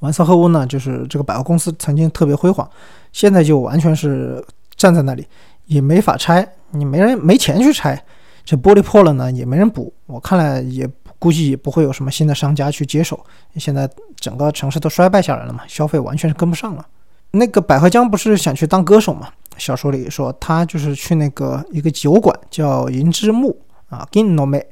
[0.00, 2.68] 完色后屋呢，就是这个百货公司曾经特别辉煌，
[3.12, 4.44] 现在就完全是
[4.76, 5.26] 站在那里，
[5.66, 8.02] 也没法拆，你没人没钱去拆，
[8.44, 9.92] 这玻璃破了呢，也没人补。
[10.06, 10.88] 我看来也。
[11.20, 13.22] 估计也不会有什么新的商家去接手。
[13.56, 16.86] 现在整个城市都衰败下来了嘛，消费完全是跟不上了。
[17.32, 19.28] 那个百合江不是想去当歌手嘛？
[19.58, 23.56] 小说里说他就是去那个一个酒馆叫银之木
[23.88, 24.64] 啊，Ginome，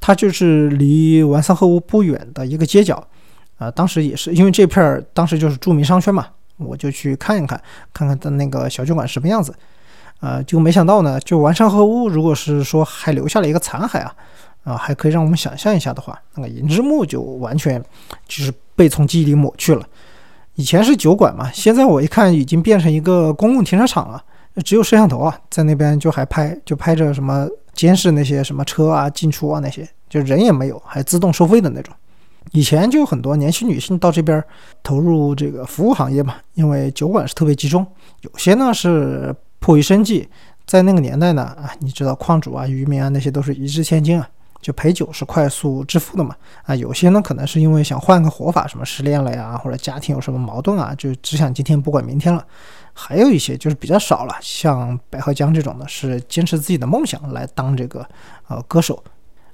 [0.00, 3.06] 他就是离丸三鹤屋不远的一个街角
[3.58, 3.70] 啊。
[3.70, 7.60] 当时也是因为这片儿当时就是著名商圈嘛，我就去看一看，
[7.92, 9.54] 看看他那个小酒馆什么样子。
[10.20, 14.14] 呃，就没想到呢，就丸三鹤屋如果是说还留下了一个残骸啊。
[14.64, 17.78] 啊，还可以让我们想象一下的话，那个银之木就完全
[18.26, 19.86] 就是被从记忆里抹去了。
[20.56, 24.22] 以前是酒馆嘛，现在我一看已经变成一个公共停车场了，
[24.64, 31.92] 只有摄像头啊，在那边就还拍，就拍着什么监视那些什么车啊进出啊那些，就人也没有，还自动收费的那种。
[32.52, 34.42] 以前就有很多年轻女性到这边
[34.82, 37.84] 投入这个服务行业嘛，因为酒馆是特别集中，
[38.20, 40.28] 有些呢是迫于生计，
[40.66, 44.28] 在那个年代呢，啊，你知道矿主啊、渔民啊那些都是一掷千金啊。
[44.64, 46.34] 就陪酒是快速致富的嘛？
[46.62, 52.42] 啊，有些呢可能是因为想换个活法，什么失恋了呀，或者家庭有什么矛盾啊，就只想今天不管明天了。
[52.94, 58.08] 还有一些就是比较少了，像百合江这种的，是坚持自己的梦想来当这个
[58.48, 59.04] 呃歌手。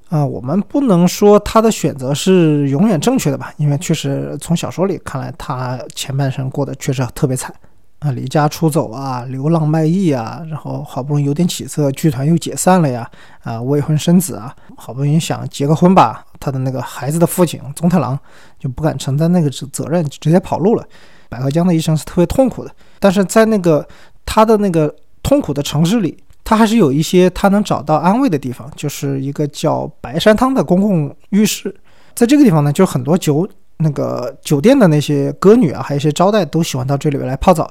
[0.07, 3.53] 啊，我们不能说他的选择是永远正确的吧？
[3.57, 7.53] 因为确实从小说里看来，他前半生过得确实特别惨。
[8.01, 13.07] 啊，离家出走啊，流浪卖艺啊，然后好不容易有点起色，剧团又解散了呀，
[13.43, 18.19] 啊，未婚生子啊，好不容易想结个婚吧，他的那个孩子的父亲宗太郎
[18.57, 20.83] 就不敢承担那个责责任，直接跑路了。
[21.29, 23.87] 百合江的一生是特别痛苦的，但是在那个
[24.25, 31.73] 他的那个痛苦的城市里，他还是有一些他能找到安慰的地方，就是一个叫白山汤的公共浴室，
[32.15, 33.47] 在这个地方呢，就很多酒。
[33.81, 37.69] 那个酒店的那些歌女啊，还有一些招待都喜欢到这里来泡澡，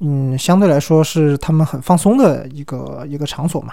[0.00, 3.72] 嗯，相对来说是他们很放松的一个一个场所嘛。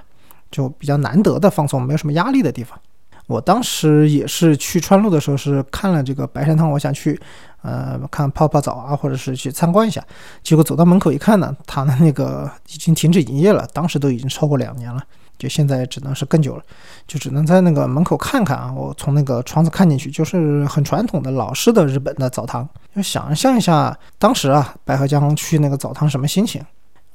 [0.52, 2.80] 就比较难得的放松，没有什么压力的地方。
[3.28, 7.19] 我当时也是去川路的时候是看了这个白山汤，我想去，
[7.62, 10.02] 呃，看泡泡澡啊，或者是去参观一下。
[10.43, 15.02] 结果走到门口一看呢，他的那个已经停止营业了，当时都已经超过两年了，
[15.38, 16.63] 就现在只能是更久了，
[17.08, 18.74] 就只能在那个门口看看啊。
[18.76, 22.67] 我从那个窗子看进去，就是很传统的老式的日本的澡堂。
[22.95, 26.62] 就想象一下当时啊，白河江去那个澡堂什么心情。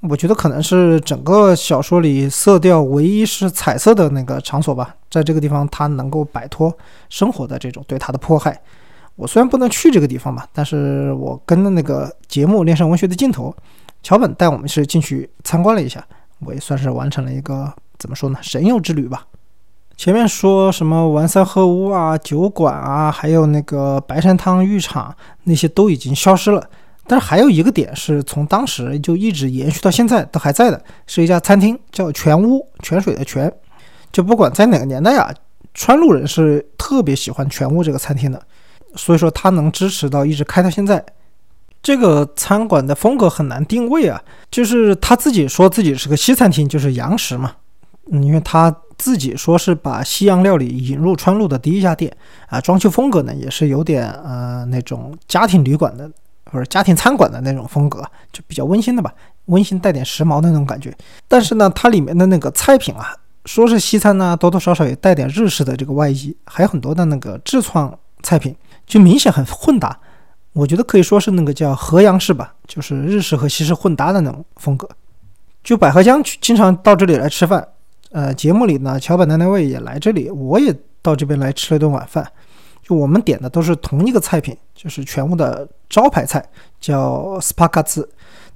[0.02, 6.74] 我觉得可能是整个小说里色调唯一是彩色的那个场所吧，在这个地方他能够摆脱
[7.10, 8.58] 生活的这种对他的迫害。
[9.16, 13.54] 我虽然不能去这个地方吧，但是我跟着那个节目《恋上文学的镜头》，
[14.02, 16.02] 桥本带我们是进去参观了一下，
[16.38, 19.24] 我也算是完成了一个怎么说呢神游之旅吧。
[19.96, 26.66] 前面说什么丸三鹤屋啊、酒馆啊，还有那个白山汤浴场那些都已经消失了。
[27.06, 33.52] 但是还有一个点是从当时就一直延续到现在都还在的，是一家餐厅，叫泉屋，泉水的泉。
[34.10, 35.30] 就不管在哪个年代啊，
[35.74, 38.40] 川路人是特别喜欢泉屋这个餐厅的，
[38.94, 41.04] 所以说他能支持到一直开到现在。
[41.82, 47.52] 这个餐馆的风格很难定位啊，就是他自己说自己是个西餐厅，就是洋食嘛。
[48.10, 52.14] 嗯，因为他自己说是把西洋料理引入川路的第一家店
[52.48, 56.10] 啊，装修风格呢也是有点呃那种家庭旅馆的。
[56.52, 60.92] 或者家庭餐馆的那种风格，就比较温馨的吧，温馨带点时髦的那种感觉。
[61.28, 68.52] 但是呢，它里面的那个菜品啊，说是西餐呢，多多少少也带点日式的这个外衣，还有很多的那个自创菜品，
[68.84, 69.96] 就明显很混搭。
[70.52, 74.88] 我觉得可以说是那个叫河洋式吧，就是日式和西式混搭的那种风格。
[75.62, 77.64] 就百合江经常到这里来吃饭，
[78.10, 82.26] 呃，节目里呢，桥本奈奈未也来这里，我也到这边来吃了一顿晚饭。
[82.82, 86.44] 就我们点的都是同一个菜品，就是全屋的招牌菜，
[86.80, 88.04] 叫 spaghetti，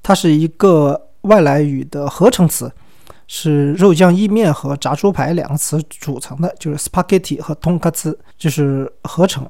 [0.02, 2.72] 它是一个外来语的合成词，
[3.28, 9.48] 是肉酱意面和炸猪排两个词组成的，就是 spaghetti 和 tonkatsu 就是合成。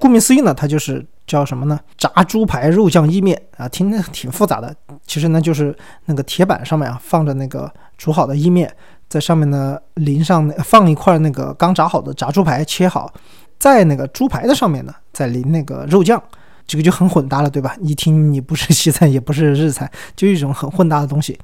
[0.00, 1.78] 顾名思义呢，它就是叫什么呢？
[1.98, 4.74] 炸猪排肉酱意面啊，听着挺复杂的。
[5.06, 5.76] 其实呢，就是
[6.06, 8.74] 那个铁板上面啊放着那个煮好的意面，
[9.14, 13.14] 在上面呢淋上放一块那个刚炸好的炸猪排，切好。
[13.60, 16.20] 在那个猪排的上面呢，再淋那个肉酱，
[16.66, 17.76] 这个就很混搭了，对吧？
[17.80, 21.38] 一听你不是西餐，也不是日餐，就一种很混搭的东西。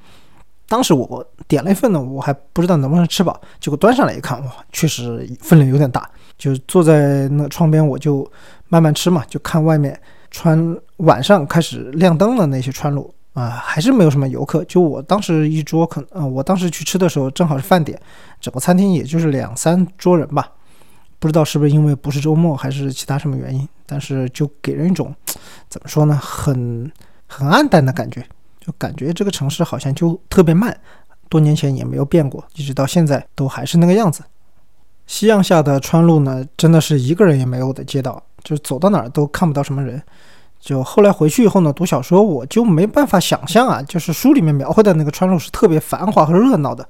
[0.67, 6.07] 当时我点了一份呢，我还不知道能不能吃饱，结果端上来一看，哇，确实分量有点大。
[6.37, 8.29] 就坐在那窗边，我就
[8.67, 9.97] 慢慢吃嘛，就看外面
[10.29, 14.63] 穿晚上开始亮灯的那些川路啊，还是没有什么游客。
[14.65, 17.99] 就我当时一桌，可能我当时去吃的时候正好是饭点，
[18.39, 20.51] 整个餐厅也就是两三桌人吧。
[21.17, 25.15] 不知道是不是因为不是周末，还是其他什么原因，但是就给人一种
[25.69, 26.91] 怎么说呢，很
[27.27, 28.25] 很暗淡的感觉，
[28.59, 30.75] 就感觉这个城市好像就特别慢，
[31.29, 34.23] 多年前也没有变过，一直到现在都还是那个样子。
[35.05, 40.01] 夕阳下的川路呢，真的是一个人也没有的街道，就走到哪儿都看不到什么人。
[40.61, 46.87] 就后来回去以后呢，读小说我就没办法想象啊，就是书里面描绘的那个川路是特别繁华和热闹的。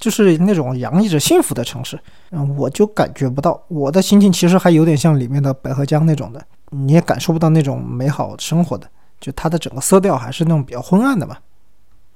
[0.00, 1.96] 就是那种洋溢着幸福的城市，
[2.32, 3.62] 嗯，我就感觉不到。
[3.68, 8.88] 我的心情其实还有点像里面的白河江那种的，你也感受不到那种美好生活的。
[9.20, 11.36] 就它的整个色调还是那种比较昏暗的嘛。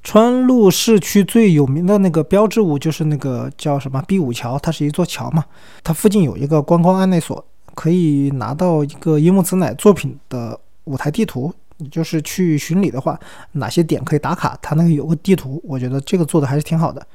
[0.03, 5.45] 川路市区最有名的那个标志物就是那个叫什么碧舞桥，它是一座桥嘛。
[5.85, 11.53] 它附近有一个观光案内所，可以拿到一个樱木子乃作品的舞台地图。
[11.79, 13.20] 你就是去巡礼的话，
[13.53, 14.59] 哪些点可以打卡？
[14.62, 17.07] 它那个有个地图，我觉得这个做的还是挺好的。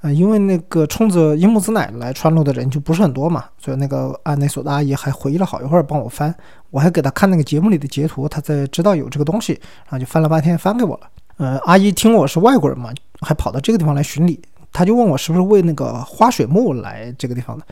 [0.00, 6.32] 呃，因为那个冲着樱木子乃来川路的人就不是很多嘛，所以那个案内所的阿姨还回忆了好一会儿帮我翻，
[6.70, 9.54] 我还给她看那个节目里的截图，她才知道有这个东西，
[9.86, 11.10] 然后就翻了半天翻给我了。
[11.38, 14.40] 呃，阿姨听我是外国人嘛，还跑到这个地方来巡礼，
[14.72, 17.66] 她就问我是不是为那个花水木来这个地方的。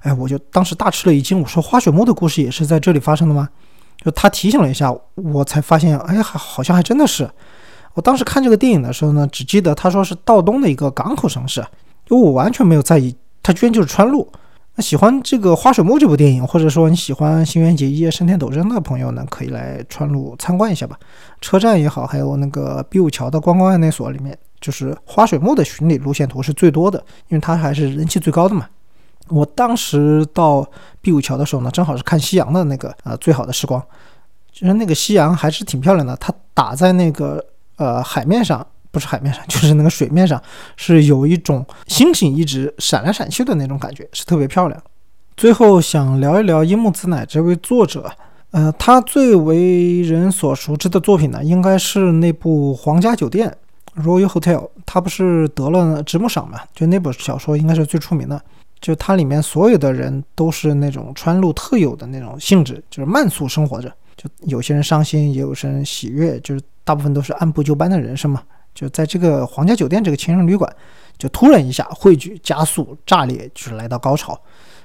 [0.00, 3.48] 哎，我就当时大吃了一惊，我说花水木的故事也是在这里发生的吗？
[4.06, 7.28] 就他提醒了一下，我才发现，哎，还好像还真的是。
[7.94, 11.60] 我当时看这个电影的时候呢，只记得他说是道东的一个港口城市，
[12.08, 14.30] 因为我完全没有在意，他居然就是川路。
[14.76, 20.96] 那喜欢这个花水木这部电影，或者说你喜欢新垣结衣、深田斗真的朋友呢，可以来川路参观一下吧。
[21.40, 28.68] 车站也好，还有那个比武桥的观光案内所里面，就是花水木的巡礼路线图是最多的，因为它还是人气最高的嘛。
[29.28, 30.66] 我当时到
[31.00, 33.82] 碧舞桥的时候呢，正好是看夕阳的那个呃最好的时光，
[34.52, 37.44] 就是那个夕阳还是挺漂亮的，它打在那个。
[37.78, 40.42] 呃，海面上不是海面上，就是那个水面上，
[40.78, 44.82] 是有一种星星一直闪来闪去的那种感觉，是特别漂亮。
[45.36, 48.10] 最后想聊一聊樱木子乃这位作者，
[48.52, 53.54] 呃，他最为人所熟知的作品呢，应该是那部《皇家酒店》
[54.02, 56.60] Royal Hotel，它不是得了直木赏嘛？
[56.74, 58.40] 就那本小说应该是最出名的。
[58.80, 63.92] 就它里面所有的人都是那种川路特有的那种性质，就是慢速生活着。
[64.16, 68.42] 就有些人伤心，也有些人喜悦，就是大部分都是按部就班的人生嘛。
[68.74, 70.70] 就在这个皇家酒店这个情人旅馆，
[71.18, 74.38] 就突然一下汇聚、加速、炸裂，就是来到高潮，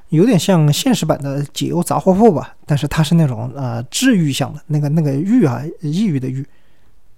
[0.09, 2.55] 有点像现实版的解忧杂货铺吧。
[2.65, 6.45] 但是它是那种呃治愈向的，那个那个郁啊，抑郁的郁。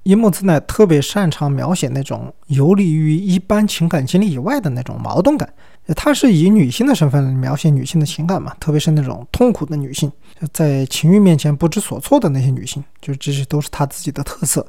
[0.04, 5.52] 樱木自奈特别擅长描写那种游离于一般情感经历以外的那种矛盾感。
[5.96, 10.10] 他是以女性的身份描写女性的情感嘛，特别是那种痛苦的女性，
[10.54, 14.66] 在情欲面前不知所措的那些女性，就这些都是他自己的特色。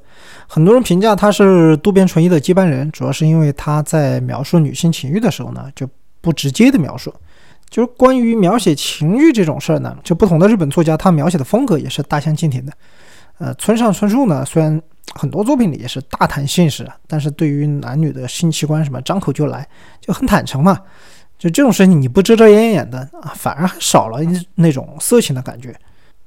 [0.49, 5.89] 很多人评价他是渡边淳一的接班人，主要是因为他在描述女性情欲的时候呢，就
[6.21, 7.15] 不直接的描述。
[7.71, 12.73] 就是关于描写情欲这种事儿呢，就不同的日本作家他描写的风格也是大相径庭的。
[13.39, 14.81] 呃，村上春树呢，虽然。
[15.15, 19.69] 很多作品里也是大谈性事，但是对于男女的性器官什么张口就来，
[20.01, 20.81] 就很坦诚嘛。
[21.39, 24.19] 就这种事情你不遮遮掩掩的啊，反而还少了
[24.55, 25.75] 那种色情的感觉。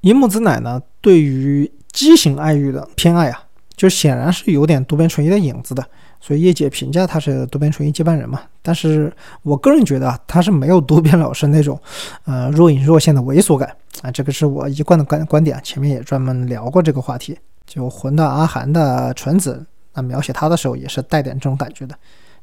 [0.01, 3.43] 樱木子乃呢，对于畸形爱欲的偏爱啊，
[3.75, 5.83] 就显然是有点渡边淳一的影子的。
[6.19, 8.41] 所以业界评价他是渡边淳一接班人嘛。
[8.61, 9.11] 但是
[9.43, 11.79] 我个人觉得啊他是没有渡边老师那种
[12.25, 15.59] 呃若隐若现的猥琐感啊，这个是我一贯的观观点。
[15.63, 17.37] 前面也专门聊过这个话题。
[17.67, 19.63] 就魂断阿寒的纯子，
[19.93, 21.95] 那描写他的时候也是带点这种感觉的，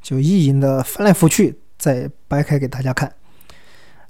[0.03, 3.11] 就意淫的翻来覆去，再掰开给大家看。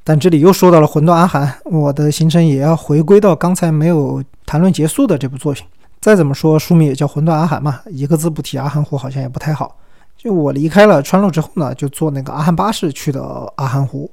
[0.02, 5.64] 但这里又说到了魂断阿寒，我的行程也要回归到刚才没有谈论结束的这部作品。
[6.00, 9.78] 再怎么说，书名也叫魂断阿寒嘛， 一个字不提阿寒湖好像也不太好。
[10.18, 13.22] 就我离开了川路之后呢，就坐那个阿寒巴士去的
[13.56, 14.10] 阿寒湖。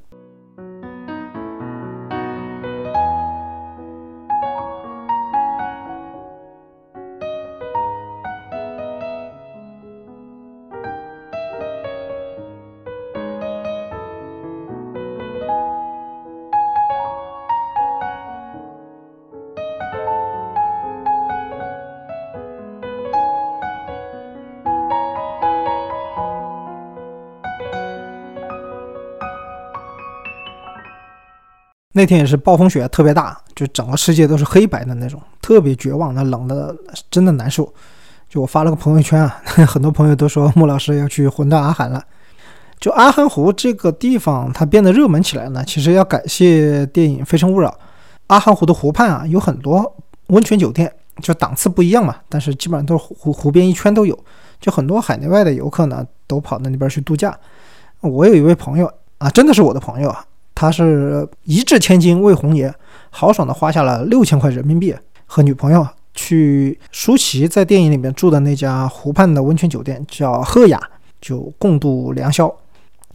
[31.94, 36.76] 那天也是暴风雪特别大，就整个世界都是黑白的那种，特别绝望，那冷的
[37.10, 37.72] 真的难受。
[38.30, 42.02] 就我发了个朋友圈啊， 很多朋友都说穆老师要去魂断阿寒了。
[42.80, 47.70] 就阿寒湖这个地方，它变得热门起来呢，其实要感谢电影《非诚勿扰》。
[48.28, 49.96] 阿寒湖的湖畔啊，有很多
[50.28, 54.18] 温泉酒店，就档次不一样嘛，但是基本上都是湖湖边一圈都有。
[54.62, 57.38] 就很多海内外的游客呢，都跑到那边去度假。
[58.00, 60.26] 我有一位朋友啊，真的是我的朋友啊。
[60.62, 62.72] 他是一掷千金为红爷，
[63.10, 64.96] 豪爽的花下了六千块人民币，
[65.26, 65.84] 和女朋友
[66.14, 70.80] 去舒淇在电影里面住的那家湖畔的温泉酒店，叫赫雅，
[71.20, 72.56] 就共度良宵。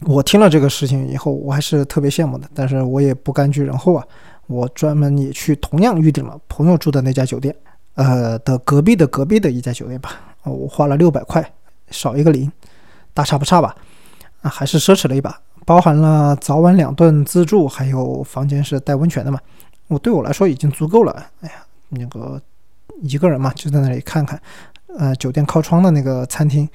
[0.01, 4.05] 我听了这个事情以后，我还是特别羡慕的，但是我也不甘居人后啊，
[4.47, 7.55] 我专门也去同样预定了朋友住的那家酒店，
[7.95, 10.11] 呃的隔壁的隔壁的一家酒店吧，
[10.43, 11.49] 我花了六百块，
[11.91, 12.51] 少一个零，
[13.13, 13.73] 大差不差吧，
[14.41, 15.39] 啊，还是奢侈了一把。
[15.67, 19.37] 包含了早晚两顿自助，还有房间是带温泉的嘛？
[19.89, 21.11] 我对我来说已经足够了。
[21.41, 21.55] 哎呀，
[21.89, 22.41] 那个
[23.01, 24.41] 一个人嘛，就在那里看看，
[24.97, 26.65] 呃，酒店靠窗的那个餐厅，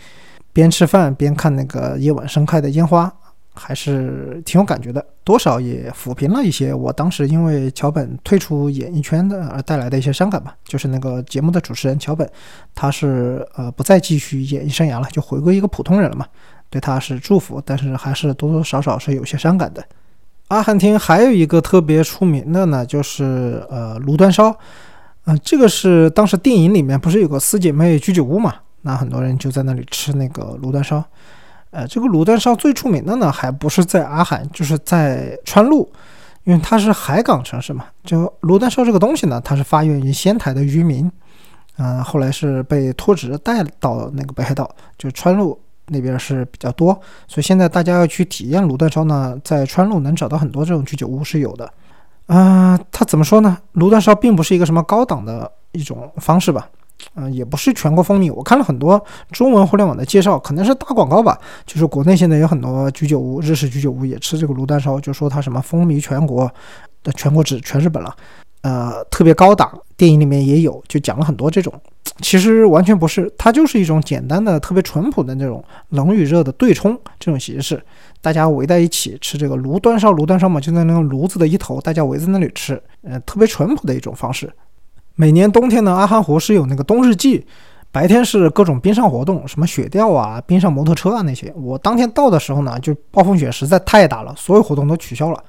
[0.52, 3.10] 边吃饭边看那个夜晚盛开的烟花，
[3.54, 5.04] 还是挺有感觉的。
[5.24, 10.56] 多少也抚平了一些我当时因为桥本退出演艺圈的而带来的一些伤感吧。
[10.64, 12.28] 就是那个节目的主持人桥本，
[12.74, 16.26] 他是呃不再继续演艺生涯了，就回归一个普通人了嘛。
[16.68, 19.84] 对他是祝福，但是还是多多少少是有些伤感的。
[20.48, 24.54] 阿汉厅还有一个特别出名的呢，就是呃炉端烧，
[25.26, 28.54] 嗯，这个是当时电影里面不是有个四姐妹居酒屋嘛？
[28.80, 31.04] 那很多人就在那里吃那个炉端烧。
[31.72, 35.90] 呃，这个炉端烧最出名的呢，还不是在阿海，就是在川路，
[36.44, 37.86] 因为它是海港城市嘛。
[38.04, 41.10] 就炉端烧这个东西呢，它是发源于仙台的渔民，
[41.78, 45.60] 嗯，后来是被托职带到那个北海道，就川路。
[45.86, 51.70] 那边是比较多，所以现在大家要去体验炉端烧呢，在川路能找到很多这种居酒屋是有的。
[52.26, 53.58] 啊，它怎么说呢？
[53.72, 56.70] 炉端烧并不是一个什么高档的一种方式吧？
[57.14, 58.32] 嗯，也不是全国风靡。
[58.32, 61.38] 我看了很多中文互联网的介绍，可能是打广告吧。
[61.66, 66.50] 就是国内现在有很多居酒屋，日式居酒屋也吃这个炉端烧，就说它什么风靡全国，
[67.02, 68.14] 的全国指全日本了。
[68.62, 71.72] 呃，特别高档，电影里面也有，就讲了很多这种。
[72.20, 77.82] 其实完全不是，它就是一种简单的、特别淳朴的那种冷与热的对冲这种形式。
[78.20, 84.48] 大家围在一起吃这个炉端烧，炉端烧嘛，就在那个炉子的一头，大家围在那里吃，呃，特别淳朴的一种方式。
[85.14, 87.46] 每年冬天呢，阿寒湖是有那个冬日祭，
[87.90, 91.52] 白天是各种冰上活动，什么雪钓啊、冰上摩托车啊那些。
[91.54, 95.42] 我当天到的时候呢，就暴风雪实在太大了，所有活动都取消了。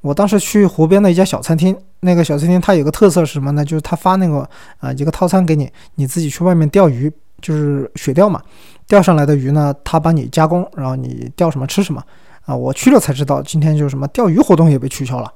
[0.00, 3.64] 我当时去湖边的一家小餐厅，那个小餐厅它有个特色是什么呢？
[3.64, 4.48] 就是它发那个
[4.78, 8.40] 啊一个套餐给你，你自己去外面钓鱼，就是雪钓嘛。
[8.86, 12.00] 钓上来的鱼呢，他帮你加工，然后你钓什么吃什么
[12.44, 12.54] 啊。
[12.54, 15.32] 我去了才知道，今天就是什么钓鱼活动也被取消了，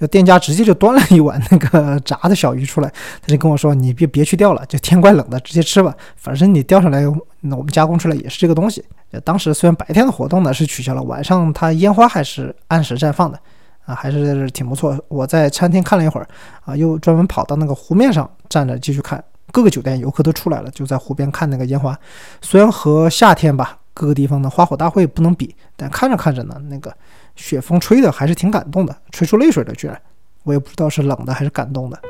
[0.00, 2.90] 就店家直接就端了一碗那个炸的小鱼出来，
[3.20, 7.02] 他就跟我说：“你别别去钓了，就天怪冷的，直接吃吧，反正你钓上来，
[7.40, 8.82] 那我们加工出来也是这个东西。”
[9.24, 13.38] 当时虽然白天的活动呢是取消了，晚上它烟花还是按时绽放的。
[13.86, 14.96] 啊，还是挺不错。
[15.08, 16.28] 我在餐厅看了一会儿，
[16.64, 19.24] 啊，又专门跑到那个湖面上站着继续看。
[19.50, 21.98] 各个酒店游客都出来了，就在湖边看那个烟花。
[22.40, 26.94] 虽然和夏天吧，各个地方的花火大会不能比，但看着看着呢，那个
[27.36, 30.00] 雪风吹的还是挺感动的，吹出泪水了，居然。
[30.42, 32.00] 我也不知道是冷的还是感动的。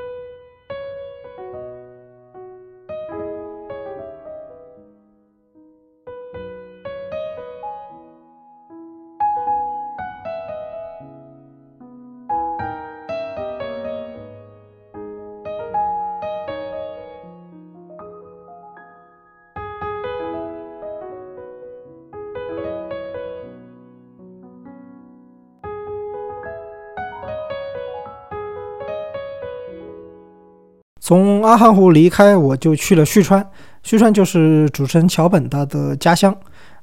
[31.11, 33.45] 从阿寒湖离开，我就去了旭川。
[33.83, 36.33] 旭川就是主持人桥本他的家乡。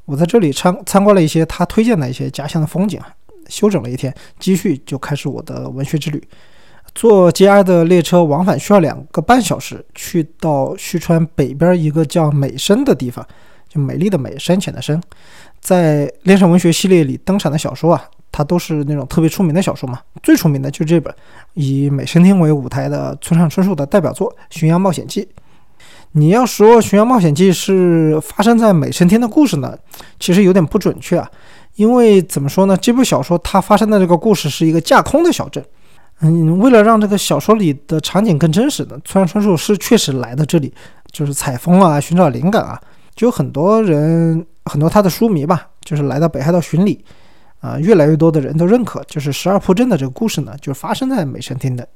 [0.04, 3.00] 我在这里参参观了一些他推荐的一些家乡的风景，
[3.48, 6.22] 休整了一天，继续就开始我的文学之旅。
[6.94, 13.26] 坐 JR 的列车往返需要两个半小时，去到旭川北边一个叫美深的地方，
[13.70, 15.02] 就美丽的美，深浅的深。
[15.62, 18.04] 在恋上文学系列里登场的小说啊。
[18.32, 21.14] 它都是那种特别出名的小说嘛，最出名的就是这本
[21.54, 25.22] 以美声厅为舞台的村上春树的代表作《巡洋冒险记》。
[26.14, 29.78] 你要说《巡洋冒险记》是发生在美声厅的故事呢，
[30.20, 31.30] 其实有点不准确啊。
[31.76, 35.64] 因为怎么说呢，这部小说它发生的这个故事是一个架空的小镇。
[36.22, 40.74] 嗯，为了让这个小说里的场景更真实的，村上春树是确实来到这里，
[41.12, 42.82] 就是采风啊，寻找灵感啊。
[43.16, 47.06] 就很多人，很多他的书迷吧，就是来到北海道巡礼。
[47.60, 51.88] 啊，越来越多的人都认可，就是十二铺镇的这个故事呢，就发生在美声厅的。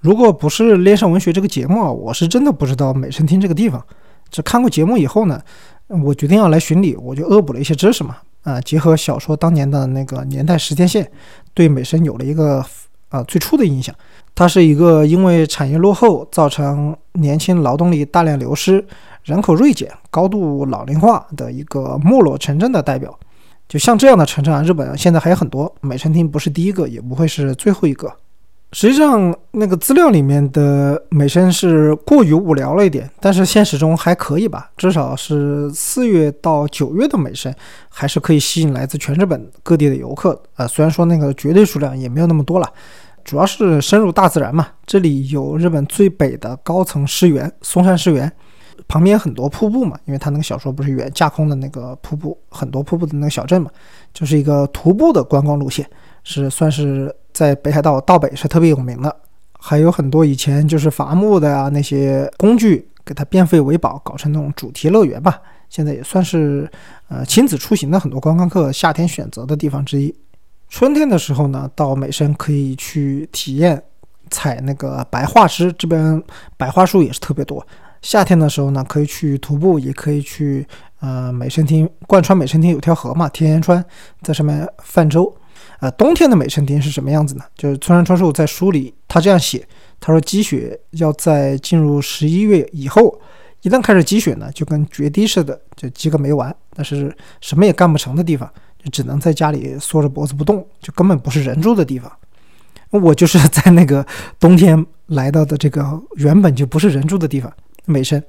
[0.00, 3.84] 如果不是《恋上文学》这个节目啊，我是真的不知道美声厅这个地方。
[4.30, 5.42] 只看过节目以后呢，
[5.88, 8.16] 我决定要来巡礼，我就恶补了一些知识嘛。
[8.44, 11.10] 啊，结合小说当年的那个年代时间线，
[11.52, 12.64] 对美声有了一个
[13.08, 13.94] 啊最初的印象。
[14.34, 18.82] 它是一个因为产业落后，造成年轻劳动力大量流失、
[19.24, 23.18] 人口锐减、高度老龄化的一个没落城镇的代表。
[23.70, 25.72] 就像这样的城镇啊，日本现在还有很多。
[25.80, 28.12] 美声厅不是第一个，也不会是最后一个。
[28.72, 34.68] 实际上，那个资料里面的美声是过于无聊了一点，但是现实中还可以吧。
[34.76, 37.54] 至少是四月到九月的美声，
[37.88, 40.42] 还是可以吸引来自全日本各地的游客。
[40.56, 42.68] 呃，虽然说那个绝对数量也没有那么多了，
[43.22, 44.66] 主要是深入大自然嘛。
[44.84, 48.32] 这里有日本最北的高层湿原松山湿原。
[48.90, 53.70] 旁边很多瀑布嘛，因为他那个小说不是远架空的那个瀑布，很多瀑布的那个小镇嘛，
[54.12, 55.88] 就是一个徒步的观光路线，
[56.24, 59.16] 是算是在北海道道北是特别有名的。
[59.60, 65.40] 还有很多以前就是伐木的啊那些工具，给它变废为宝，搞成那种主题乐园吧。
[65.68, 66.68] 现在也算是
[67.06, 70.12] 呃亲子出行的很多观光客夏天选择的地方之一。
[70.68, 73.80] 春天的时候呢，到美深可以去体验
[74.30, 76.20] 采那个白桦枝，这边
[76.56, 77.64] 白桦树也是特别多。
[78.02, 80.66] 夏天的时候呢，可以去徒步，也可以去
[81.00, 81.88] 呃美声厅。
[82.06, 83.84] 贯穿美声厅有条河嘛，天岩川，
[84.22, 85.34] 在上面泛舟。
[85.80, 87.44] 呃，冬天的美声厅是什么样子呢？
[87.56, 89.66] 就是村上春树在书里他这样写，
[89.98, 93.18] 他说积雪要在进入十一月以后，
[93.62, 98.50] 一旦开始积雪呢，就跟决堤似的，就积个没完，但是什么也干不成的地方，
[98.82, 102.10] 就只能在家里缩着脖子不动，就根本不是人住的地方。
[102.90, 104.04] 我就是在那个
[104.38, 107.50] 冬天来到的这个原本就不是人住的地方。
[107.86, 108.22] 美声，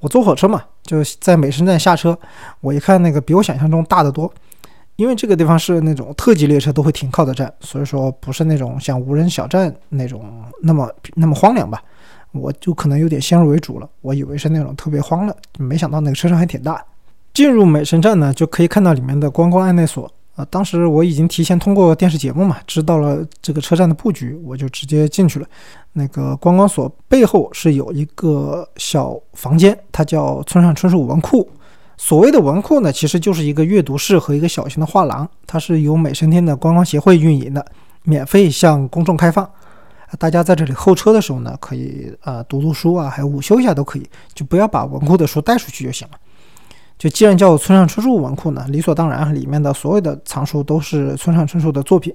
[0.00, 2.18] 我坐火车嘛，就在美声站下车。
[2.60, 4.32] 我一看那个比我想象中大得多，
[4.96, 11.82] 因为这个地方是那种特级列车都会停靠的站，所以说不是那种像无人小站那种那么那么荒凉吧。
[12.32, 16.84] 我就可能有点先入为主了，我以为是那种特别荒的，没想到那个车上还挺大。
[17.34, 20.10] 进入美声站呢，就可以看到里面的观光案内所。
[20.36, 25.46] 啊当时我已经提前通过电视节目嘛，知道了这个车站的布局，我就直接进去了。
[25.92, 31.48] 那个观光所背后是有一个小房间，它叫村上春树文库。
[31.98, 37.62] 所谓的文库呢，其实就是一个阅读室和一个小型的画廊，它是由美声天的观光协会运营的，
[38.04, 39.46] 免费向公众开放。
[40.18, 46.14] 大家在这里候车的时候呢，可以啊读读书啊，还有午休一下都可以，就不要把文库的书带出去就行了。
[47.00, 52.14] 就既然叫村上春树文库呢，理所当然，里面的所有的藏书都是村上春树的作品。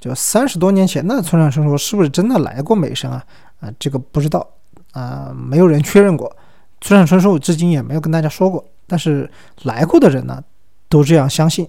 [0.00, 3.22] 就三十多年前的村上春树是不是真的来过美声啊？
[3.60, 4.48] 啊，这个不知道
[4.92, 6.34] 啊，没有人确认过。
[6.80, 9.30] 村上春树至今也没有跟大家说过，但是
[9.64, 10.42] 来过的人呢，
[10.88, 11.68] 都这样相信。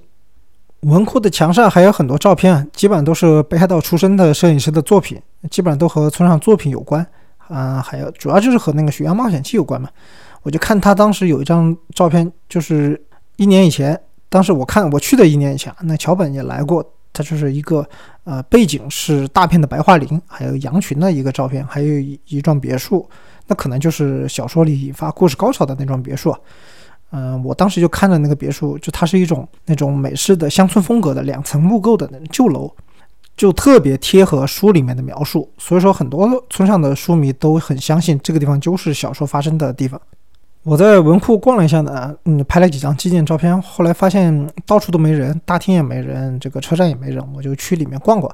[0.83, 5.21] 文库的墙上还有很多照片，基本都是北海道出身的摄影师的作品，
[5.51, 7.05] 基本上都和村上作品有关
[7.49, 9.89] 啊，还有主要就是和那个《雪阳冒险记》有关嘛。
[10.43, 13.01] 我就看他当时有一张照片，就是
[13.35, 17.87] 一年以前，当时我看我去的一年以前，那桥本也来过，他就是一个
[18.23, 23.07] 呃背景是大片的白桦林，还有羊群的一个照片，还有一一幢别墅，
[23.47, 26.35] 那可能就是小说里引发故事高潮的那幢别墅。
[27.11, 32.71] 嗯，我当时就看着那个别墅，就它是一种那种美式的乡村风格的两层木构的旧楼，
[33.35, 39.99] 就特别贴合书里面的描述，所以说很多村上的书迷都很相信这个地方就是小说发生的地方。
[40.63, 48.33] 我在文库逛了一下呢，嗯，拍了几张基建照片，后来发现到处都没人，大厅也没人，这个车站也没人，我就去里面逛逛。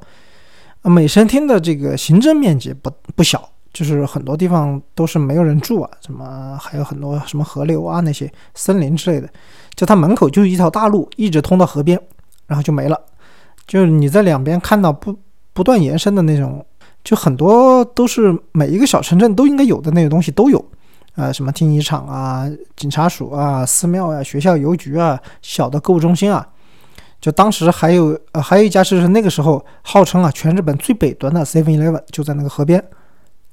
[0.82, 3.50] 美声厅的这个行政面积不不小。
[3.76, 9.28] 就是很多地方都是没有人住啊，什么还有很多什么河流啊那些森林之类的，
[9.76, 12.00] 就它门口就一条大路，一直通到河边，
[12.48, 12.98] 然后就没了。
[13.68, 15.14] 就是你在两边看到不
[15.52, 16.66] 不断延伸的那种，
[17.04, 20.66] 就很多都是每一个小城镇都应该有的那个东西都有，
[21.16, 26.46] 啊，什么殡仪场啊、警察署啊、寺庙啊、学校、邮局啊、小的购物中心啊，
[27.22, 32.84] 就当时还有呃还有一家是那个时候号称啊全日本最北端的 Seven Eleven 就在那个河边。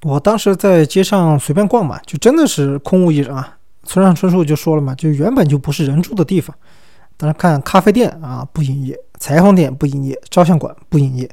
[0.03, 3.57] 我当时在街上随便逛嘛，就真的是空无一人啊。
[3.85, 6.55] 村上春树就说了嘛，就原本就不是人住的地方。
[7.17, 11.31] 当时看咖啡店啊不营业，裁缝店不营业，照相馆不营业，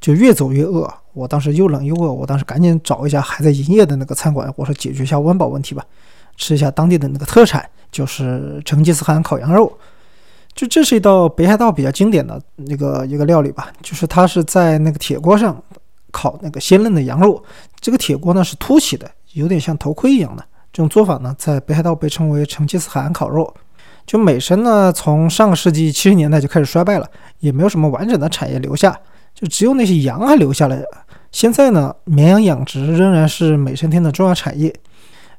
[0.00, 0.92] 就越走越饿。
[1.12, 5.84] 我当时又冷又饿，我当时赶紧找一家还在营业的那个餐馆，我说解决一下温饱问题吧，
[6.36, 9.72] 吃一下当地的那个特产，就是成吉思汗烤羊肉。
[10.54, 15.62] 就这是一道北海道比较经典的那个一个料理吧，就是它是在那个铁锅上。
[16.10, 17.40] 烤那个鲜嫩的羊肉，
[17.80, 20.42] 这个铁锅呢是凸起的，有点像头盔一样的。
[20.72, 23.54] 这种做法呢，在北海道被称为成吉思汗烤肉。
[24.06, 27.06] 就美声呢，从上个世纪七十年代就开始衰败了，
[27.40, 28.98] 也没有什么完整的产业留下，
[29.38, 30.82] 就只有那些羊还留下来。
[31.30, 34.74] 现在呢，绵羊养殖仍然是美声厅的重要产业。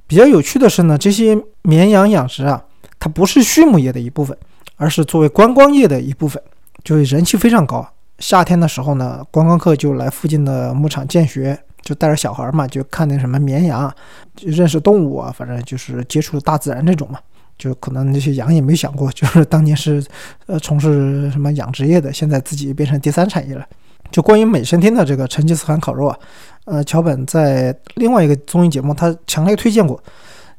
[0.07, 2.63] 比较有趣的是呢，这些绵羊养殖啊，
[2.97, 4.37] 它不是畜牧业的一部分，
[4.77, 6.41] 而是作为观光业的一部分，
[6.83, 7.85] 就是人气非常高。
[8.19, 13.93] 夏天的时候呢，观光客就来附近的牧场见学，就带着小孩嘛，就看那什么绵羊，
[14.35, 17.19] 就认识动物啊，反正就是接触大自然这种嘛。
[17.57, 20.01] 就可能那些羊也没想过，就是当年是
[20.45, 23.65] 呃从事什么养殖业的，现在自己变成第三产业了。
[24.11, 26.17] 就关于美声天的这个成吉思汗烤肉啊，
[26.65, 30.01] 呃，桥本在另外一个综艺节目他强烈推荐过，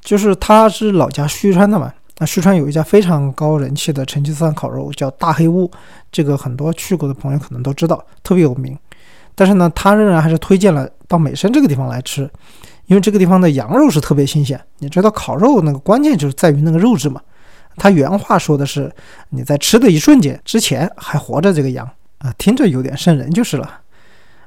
[0.01, 1.93] 就是他是老家旭川的嘛。
[2.19, 5.71] 那旭川有一家非常高人气的成吉思汗烤肉，叫大黑屋，
[6.13, 8.77] 这个很多去过的朋友可能都知道，特别有名。
[9.35, 12.31] 但是呢，他仍然还是推荐了到美声这个地方来吃，
[12.87, 14.61] 因为这个地方的羊肉是特别新鲜。
[14.81, 17.21] 你知道烤肉那个关键就是在于那个肉质嘛。
[17.77, 18.93] 他原话说的是
[19.31, 21.89] ：“你在吃的一瞬间之前还活着，这个羊
[22.21, 23.81] 啊，听着有点瘆人就是了。”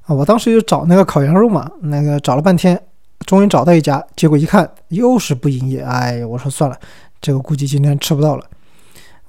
[0.04, 2.78] 啊，我当时就找那个烤羊肉嘛，那个找了半天，
[3.26, 5.82] 终于找到一家，结果一看又是不营业。
[5.82, 6.78] 哎，我说算了。
[7.22, 8.44] 这个估计今天吃不到了。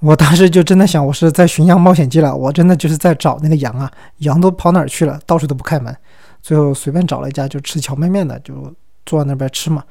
[0.01, 3.89] 我当时就真的想，我是在《寻羊冒险记》了，我真的就是在找那个羊啊，
[4.19, 5.19] 羊都跑哪儿去了？
[5.25, 5.97] 到处都不开门。
[6.43, 8.75] 最后随便找了一家就吃荞麦面的，就
[9.07, 9.85] 坐在那边吃嘛。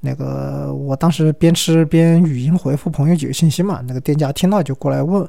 [0.00, 3.80] 那个我当时边吃边语音回复朋友几个信息嘛。
[3.88, 5.26] 那个店家听到就过来问，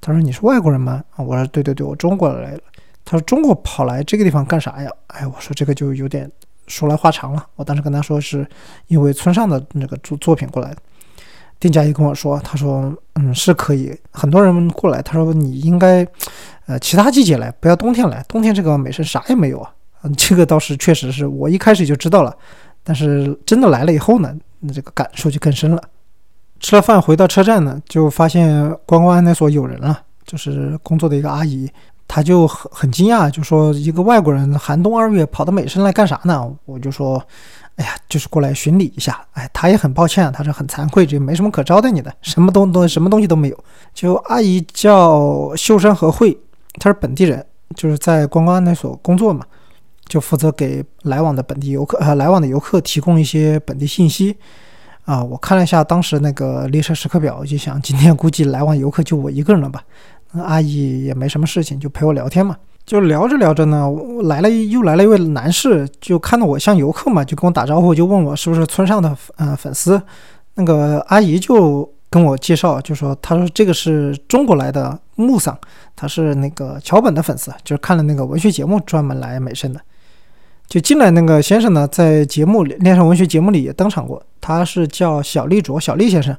[0.00, 2.60] 他说：“你是外国人吗？”我说：“对对对，我中国来了。”
[3.04, 6.30] 他说：“中国跑来这个地方干啥呀？”哎，我说这个就有点
[6.66, 7.46] 说来话长了。
[7.56, 8.46] 我当时跟他说是
[8.86, 10.76] 因为村上的那个作作品过来的。
[11.60, 15.02] 店家也跟我说，他说，嗯，是可以，很多人过来。
[15.02, 16.06] 他说你应该，
[16.66, 18.24] 呃，其他季节来，不要冬天来。
[18.28, 19.74] 冬天这个美食啥也没有啊。
[20.02, 22.32] 嗯，这个倒是确实是我一开始就知道了，
[22.84, 25.82] 但是真的来了以后呢，那这个感受就更深了。
[26.60, 31.70] 吃了饭回到车站呢，就发现观光案内所有人了，就是工作的一个阿姨，
[32.06, 36.50] 她就很很惊讶，就说一个外国人寒冬二月跑到美声来干啥呢？
[36.64, 37.22] 我就说。
[37.78, 39.24] 哎呀，就是过来巡礼一下。
[39.34, 43.64] 哎，她也很抱歉，她说很惭愧，这没什么可招待你的，什么东东什么东西都没有。
[43.94, 46.36] 就阿姨叫秀山和惠，
[46.80, 47.46] 她是本地人，
[47.76, 49.46] 就是在观光案内所工作嘛，
[50.08, 54.36] 就负责给来往的本地游客呃来往的游客提供一些本地信息。
[55.08, 59.82] 啊，我看了一下当时那个列车时刻表，就想今天估计来往游客就我一个人了吧。
[60.32, 62.54] 那阿姨也没什么事情，就陪我聊天嘛。
[62.84, 63.88] 就聊着聊着呢，
[64.24, 69.98] 来了又来了一位男士，就看到我像游客嘛，就跟我打招呼，就问我是不是村上的呃粉丝。
[70.56, 75.58] 那个阿姨就跟我介绍，就说她说这个是中国来的木桑，
[75.96, 79.80] 他是那个桥本的粉丝，就是看了那个文学节目专门来美声的。
[80.66, 86.36] 就进来那个先生呢，在节目恋上文学节目里也登场过，他是叫小丽卓，小丽先生，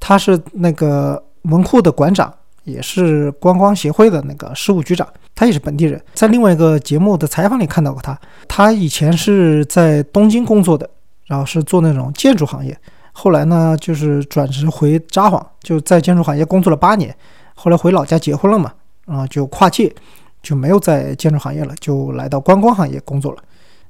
[0.00, 2.32] 他是那个文库的馆长。
[2.64, 6.02] 也是观光协会的那个事务局长，他也是本地人。
[6.14, 8.18] 在另外一个节目的采访里看到过他。
[8.48, 10.90] 他以前是在东京工作的，
[11.26, 12.76] 然后是做那种建筑行业。
[13.12, 17.14] 后来呢，就是转职回札幌，就在建筑行业工作了八年。
[17.54, 18.72] 后来回老家结婚了嘛，
[19.06, 19.94] 然后就跨界，
[20.42, 23.38] 就没有在建筑行业了，就来到观光行业工作了。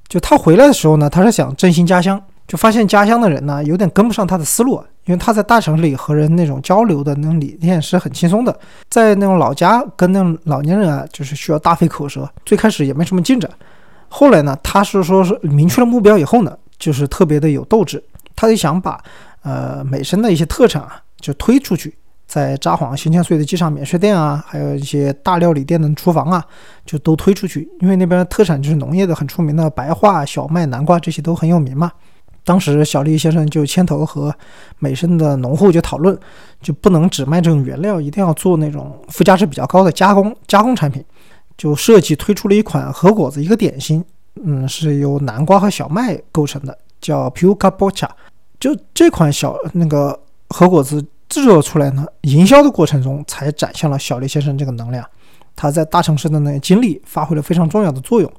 [0.07, 2.21] 就他回来的时候呢，他是想振兴家乡。
[2.47, 8.57] 就发现家乡的人呢，有点跟不上他的思路，因为他在大城市里和人那种交流的那种理念是很轻松的，
[8.89, 13.51] 在那种老家跟那种老年人啊，就是需要大费口舌，最开始也没什么进展。
[14.07, 18.01] 后来呢，他是说是明确了目标以后呢，就是特别的有斗志，
[18.33, 18.97] 他就想把
[19.41, 21.93] 呃美声的一些特产啊，就推出去，
[22.25, 26.41] 在札幌新千岁的机场免税店啊，还有一些大料理店的厨房啊，
[26.85, 31.91] 就都推出去，因为那边特产就是农业的很出名的白桦、小麦、南瓜这些都很有名嘛。
[32.47, 34.33] 当时小丽先生就牵头和
[34.79, 36.17] 美声的农户就讨论，
[36.61, 41.03] 就不能只卖这种原料，一定要做那种附加值比较高的加工加工产品，
[41.57, 44.01] 就设计推出了一款核果子一个点心，
[44.41, 48.07] 嗯，是由南瓜和小麦构成的，叫 Puka Bocha。
[48.61, 50.17] 就这款小那个
[50.47, 55.05] 核果子制作出来呢，营销的过程中才展现了小丽先生这个能量，
[55.53, 58.31] 他在大城市的那个经历发挥了非常重要的作用。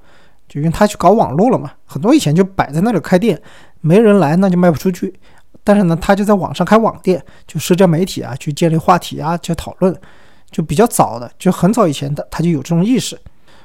[0.48, 3.40] 就因为他去搞网络了嘛，很多以前就摆在那里开店，
[3.80, 5.12] 没人来那就卖不出去。
[5.62, 9.94] 但是呢，他就在网上开网店，就社交媒体啊，去建立话题啊，去讨论，
[10.50, 13.18] 就比较早的，就很早以前的他就有这种意识。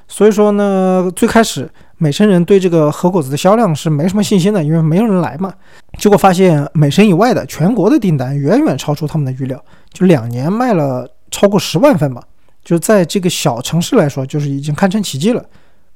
[0.08, 5.54] 所以说呢，最开始美声人对这个和果子的销量是没什么信心的，因为没有人来嘛。
[5.98, 9.64] 结果发现美声以外的全国的订单远远超出他们的预料，
[9.94, 12.22] 就两年卖了超过十万份吧，
[12.66, 15.44] 就在这个小城市来说，就是已经堪称奇迹了。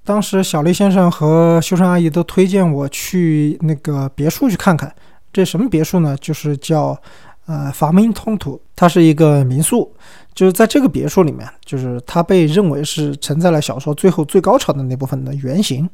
[0.08, 4.90] 当时小丽先生和修山阿姨都推荐我去那个别墅去看看。
[5.34, 6.16] 这什么别墅呢？
[6.22, 6.98] 就是叫
[7.46, 9.94] 呃法明通土，它是一个民宿。
[10.34, 15.88] 就是在这个别墅里面，就是它被认为是承载了小说最后最高潮的那部分的原型。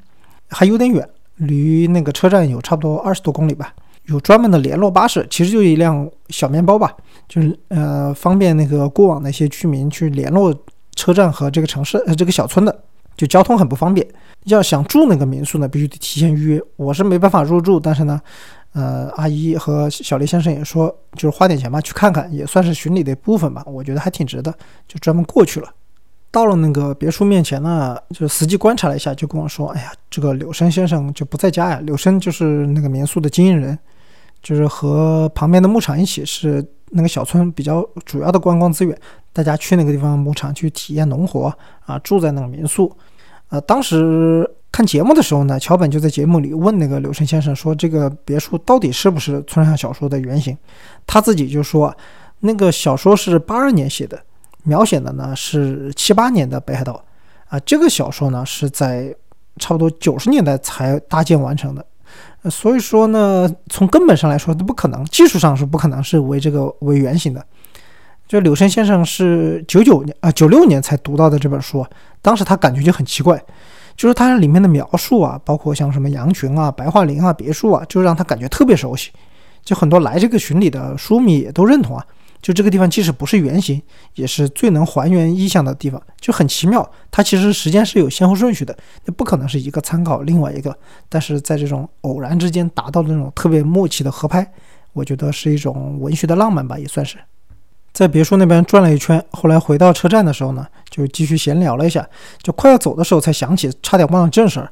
[0.48, 3.74] 还有点远，离那个车站有差不多二十多公里吧。
[4.06, 6.96] 有专门的联络巴士，其实就一辆小面包吧，
[7.28, 10.54] 就是呃方便那个过往的一些居民去联络
[10.96, 12.84] 车站和这个城市呃这个小村的。
[13.16, 14.08] 就交通很不方便，
[14.46, 16.62] 要想住那个民宿呢，必须得提前预约。
[16.76, 18.20] 我是没办法入住，但是呢，
[18.74, 23.64] 呃，阿姨和小雷先生也说，就是花点钱吧，去看看，也算是巡礼的一部分吧。
[23.68, 24.54] 我觉得还挺值的，
[24.88, 25.70] 就专门过去了。
[26.32, 31.80] 到了那个别墅面前呢，就实际观察了一下，就跟我说：“哎呀，这个柳生先生就不在家呀。
[31.84, 33.78] 柳生就是那个民宿的经营人，
[34.42, 38.98] 就是和旁边的牧场一起是那个小村比较主要的观光资源。”
[39.34, 41.52] 大家去那个地方牧场去体验农活
[41.86, 42.96] 啊，住在那个民宿。
[43.50, 50.56] 呃，当时看节目的时候呢，桥本就在节目里问那个柳生先生说：“这个别墅到底是不是村上小说的原型？”
[51.08, 51.96] 他自己就说
[52.42, 54.20] ：“那个小说是八二年写的，
[54.64, 57.04] 描写的呢是七八年的北海道
[57.48, 57.60] 啊。
[57.62, 59.16] 这个小说呢是在
[59.58, 61.84] 差不多九十年代才搭建完成的。
[62.50, 67.46] 所以说呢，从根本上来说都不可能，技术上是不可能是为这个为原型的。”
[68.26, 71.86] 就柳生先生是九九年啊九六年才读到的这本书，
[72.22, 73.40] 当时他感觉就很奇怪，
[73.96, 79.12] 就是它里面的描述啊，包括像什么羊群啊、白桦林啊、别墅啊，就让他感觉特别熟悉。
[79.64, 82.06] 就很多来这个群里的书迷也都认同啊，
[82.44, 83.82] 就这个地方即使不是原型，
[84.16, 86.88] 也是最能还原意象的地方，就很奇妙。
[87.10, 90.78] 它其实时间是有先后顺序的，那不可能是一个参考另外一个，
[91.08, 94.46] 但是在这种偶然之间达到的那种特别默契的合拍，
[94.92, 97.18] 我觉得是一种文学的浪漫吧，也算是。
[97.94, 102.06] 在别墅那边转了一圈，后来回到车站的时候呢，就继续闲聊了一下。
[102.42, 104.70] 就快要走的时候，才想起差点忘了正事儿。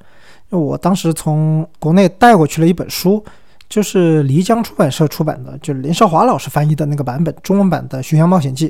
[0.49, 3.23] 我当时从国内带过去了一本书，
[3.71, 8.67] 就是漓江出版社出版的，就是林少华老师翻译的那个版本，中文版的《寻香冒险记》。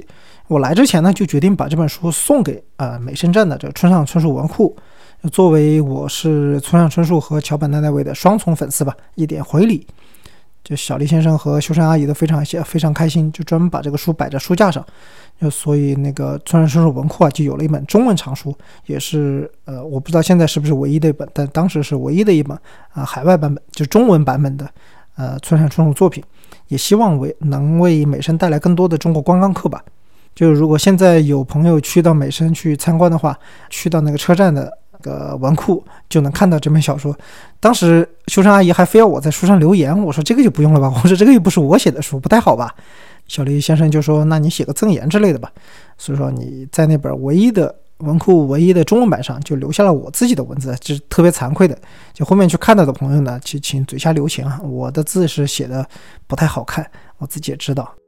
[0.48, 4.78] 我来之前呢，就决定把这本书送给呃美深站的这个村上春树文库，
[5.32, 9.88] 作为我是村上春树和桥本奈奈未的双重粉丝吧，一点回礼。
[10.64, 14.86] 就小丽先生和修山阿姨都非常非常开心，就专门把这个书摆在书架上，
[15.40, 18.56] 就所以那个村上春树文库啊，就有了一本中文藏书，
[18.86, 22.58] 也是呃，我不知道现在是不是唯一的一本，但当时是唯一的一本
[22.94, 24.70] 啊，海外版本就中文版本的
[25.16, 26.24] 呃村上春树作品，
[26.68, 29.84] 也希望为能为美声带来更多的中国观光客吧。
[30.34, 33.38] 就如果现在有朋友去到美声去参观的话，
[33.70, 37.16] 去到那个车站的个文库就能看到这本小说。
[37.60, 42.74] 当时修生阿姨还非要我在书上留言，我说这个就不用了吧，我说这个又不是我写的书，不太好吧。
[43.28, 45.52] 小丽先生就说：“那你写个赠言之类的吧。”
[45.98, 51.78] 所以说你在那本唯一的文库唯一的中文版上就留下了我自己的文字，这是特别惭愧的。
[52.14, 55.88] 就后面去看到的朋友呢，请请嘴下留情啊，我的字是写的
[56.28, 56.86] 不太好看，
[57.20, 58.01] 我自己也知道。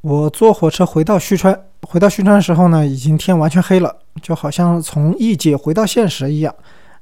[0.00, 6.54] 我坐火车回到旭川，回到旭川的时候呢，已经天完全黑了，就好像从异界回到现实一样，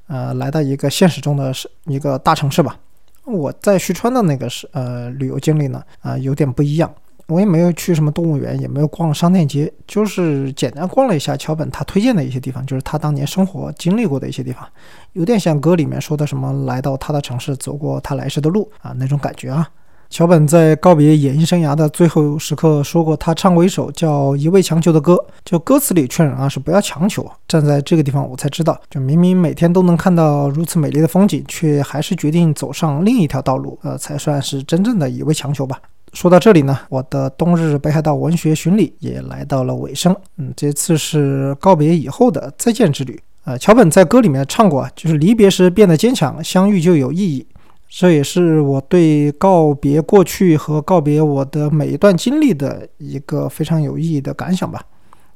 [0.08, 2.76] 呃，来到一个现实中的是一个大城市吧。
[3.24, 6.92] 我在旭川的那个是呃旅游经历呢，啊，有点不一样。
[7.28, 14.66] 我也没有去什么动物园，也没有逛商店街，就是简单逛了一下桥本他推荐的一些地方，就是他当年生活经历过的一些地方，
[15.12, 19.68] 有点像歌里面说的什么来到他的城市，走过他来时的路啊那种感觉啊。
[20.10, 27.30] 桥本在告别演艺生涯的最后时刻说过，他唱过一首叫《一味强求》的歌，就歌词里劝人啊是不要强求。
[27.46, 35.78] 站在这个地方，我才知道，就明明每天都能看到如此美丽的风景，却还是决定走上另一条道路，呃，才算是真正的一味强求吧。
[36.14, 40.16] 说到这里呢，我的冬日北海道文学巡礼也来到了尾声。
[40.38, 43.20] 嗯，这次是告别以后的再见之旅。
[43.44, 47.46] 呃，桥本在歌里面唱过，就是离别时变得坚强，相遇就有意义。
[47.88, 54.82] 这也是我对告别过去和告别我的每一段经历的一个非常有意义的感想吧。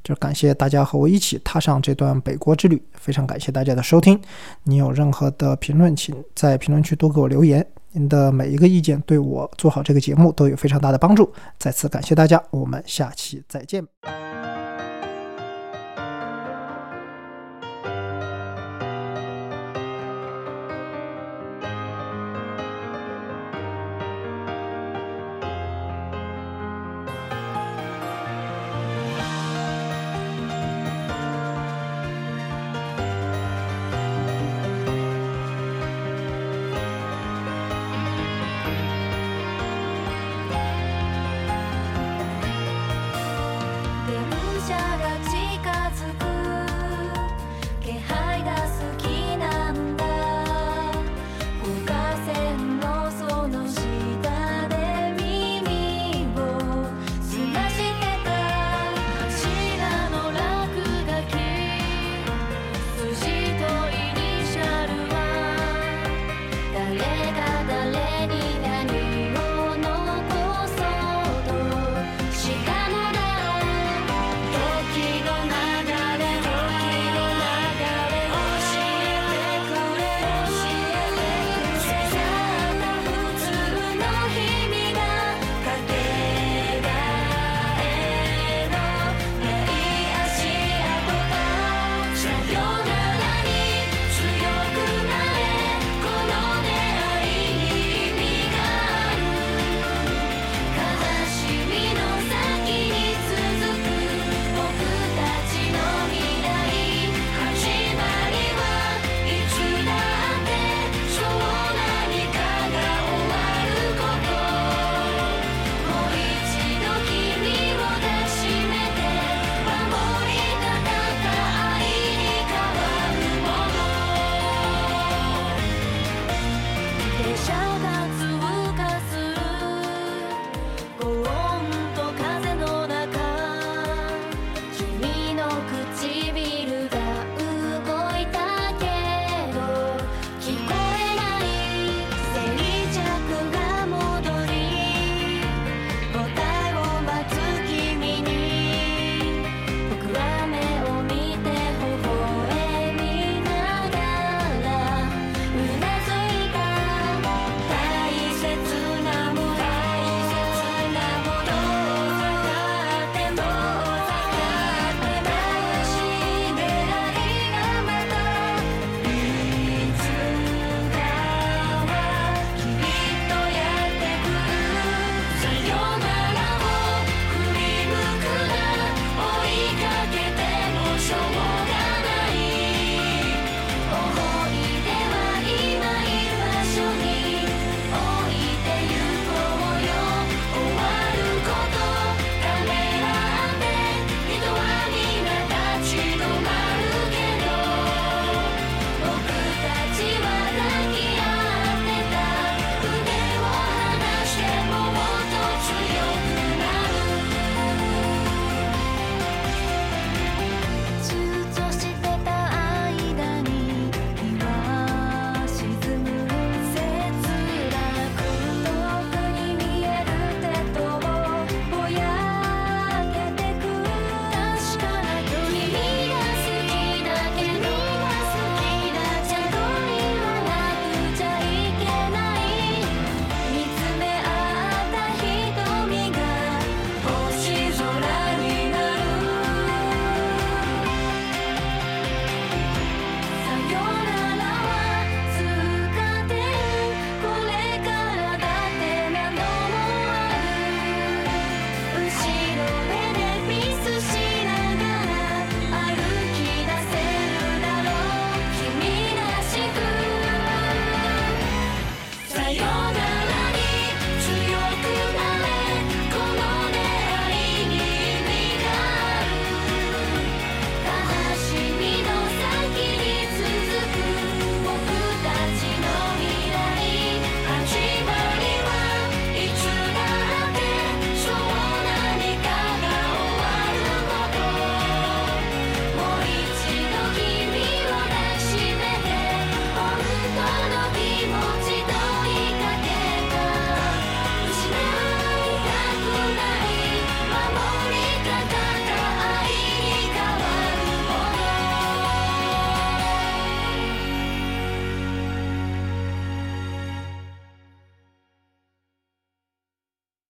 [0.05, 4.20] 就感谢大家和我一起踏上这段北国之旅，非常感谢大家的收听。
[4.64, 7.64] 你有任何的评论，请在评论区多给我留言。
[7.92, 11.32] 您的每一个意见对我做好这个节目都有非常大的帮助。
[11.57, 14.41] 再次感谢大家，我们下期再见。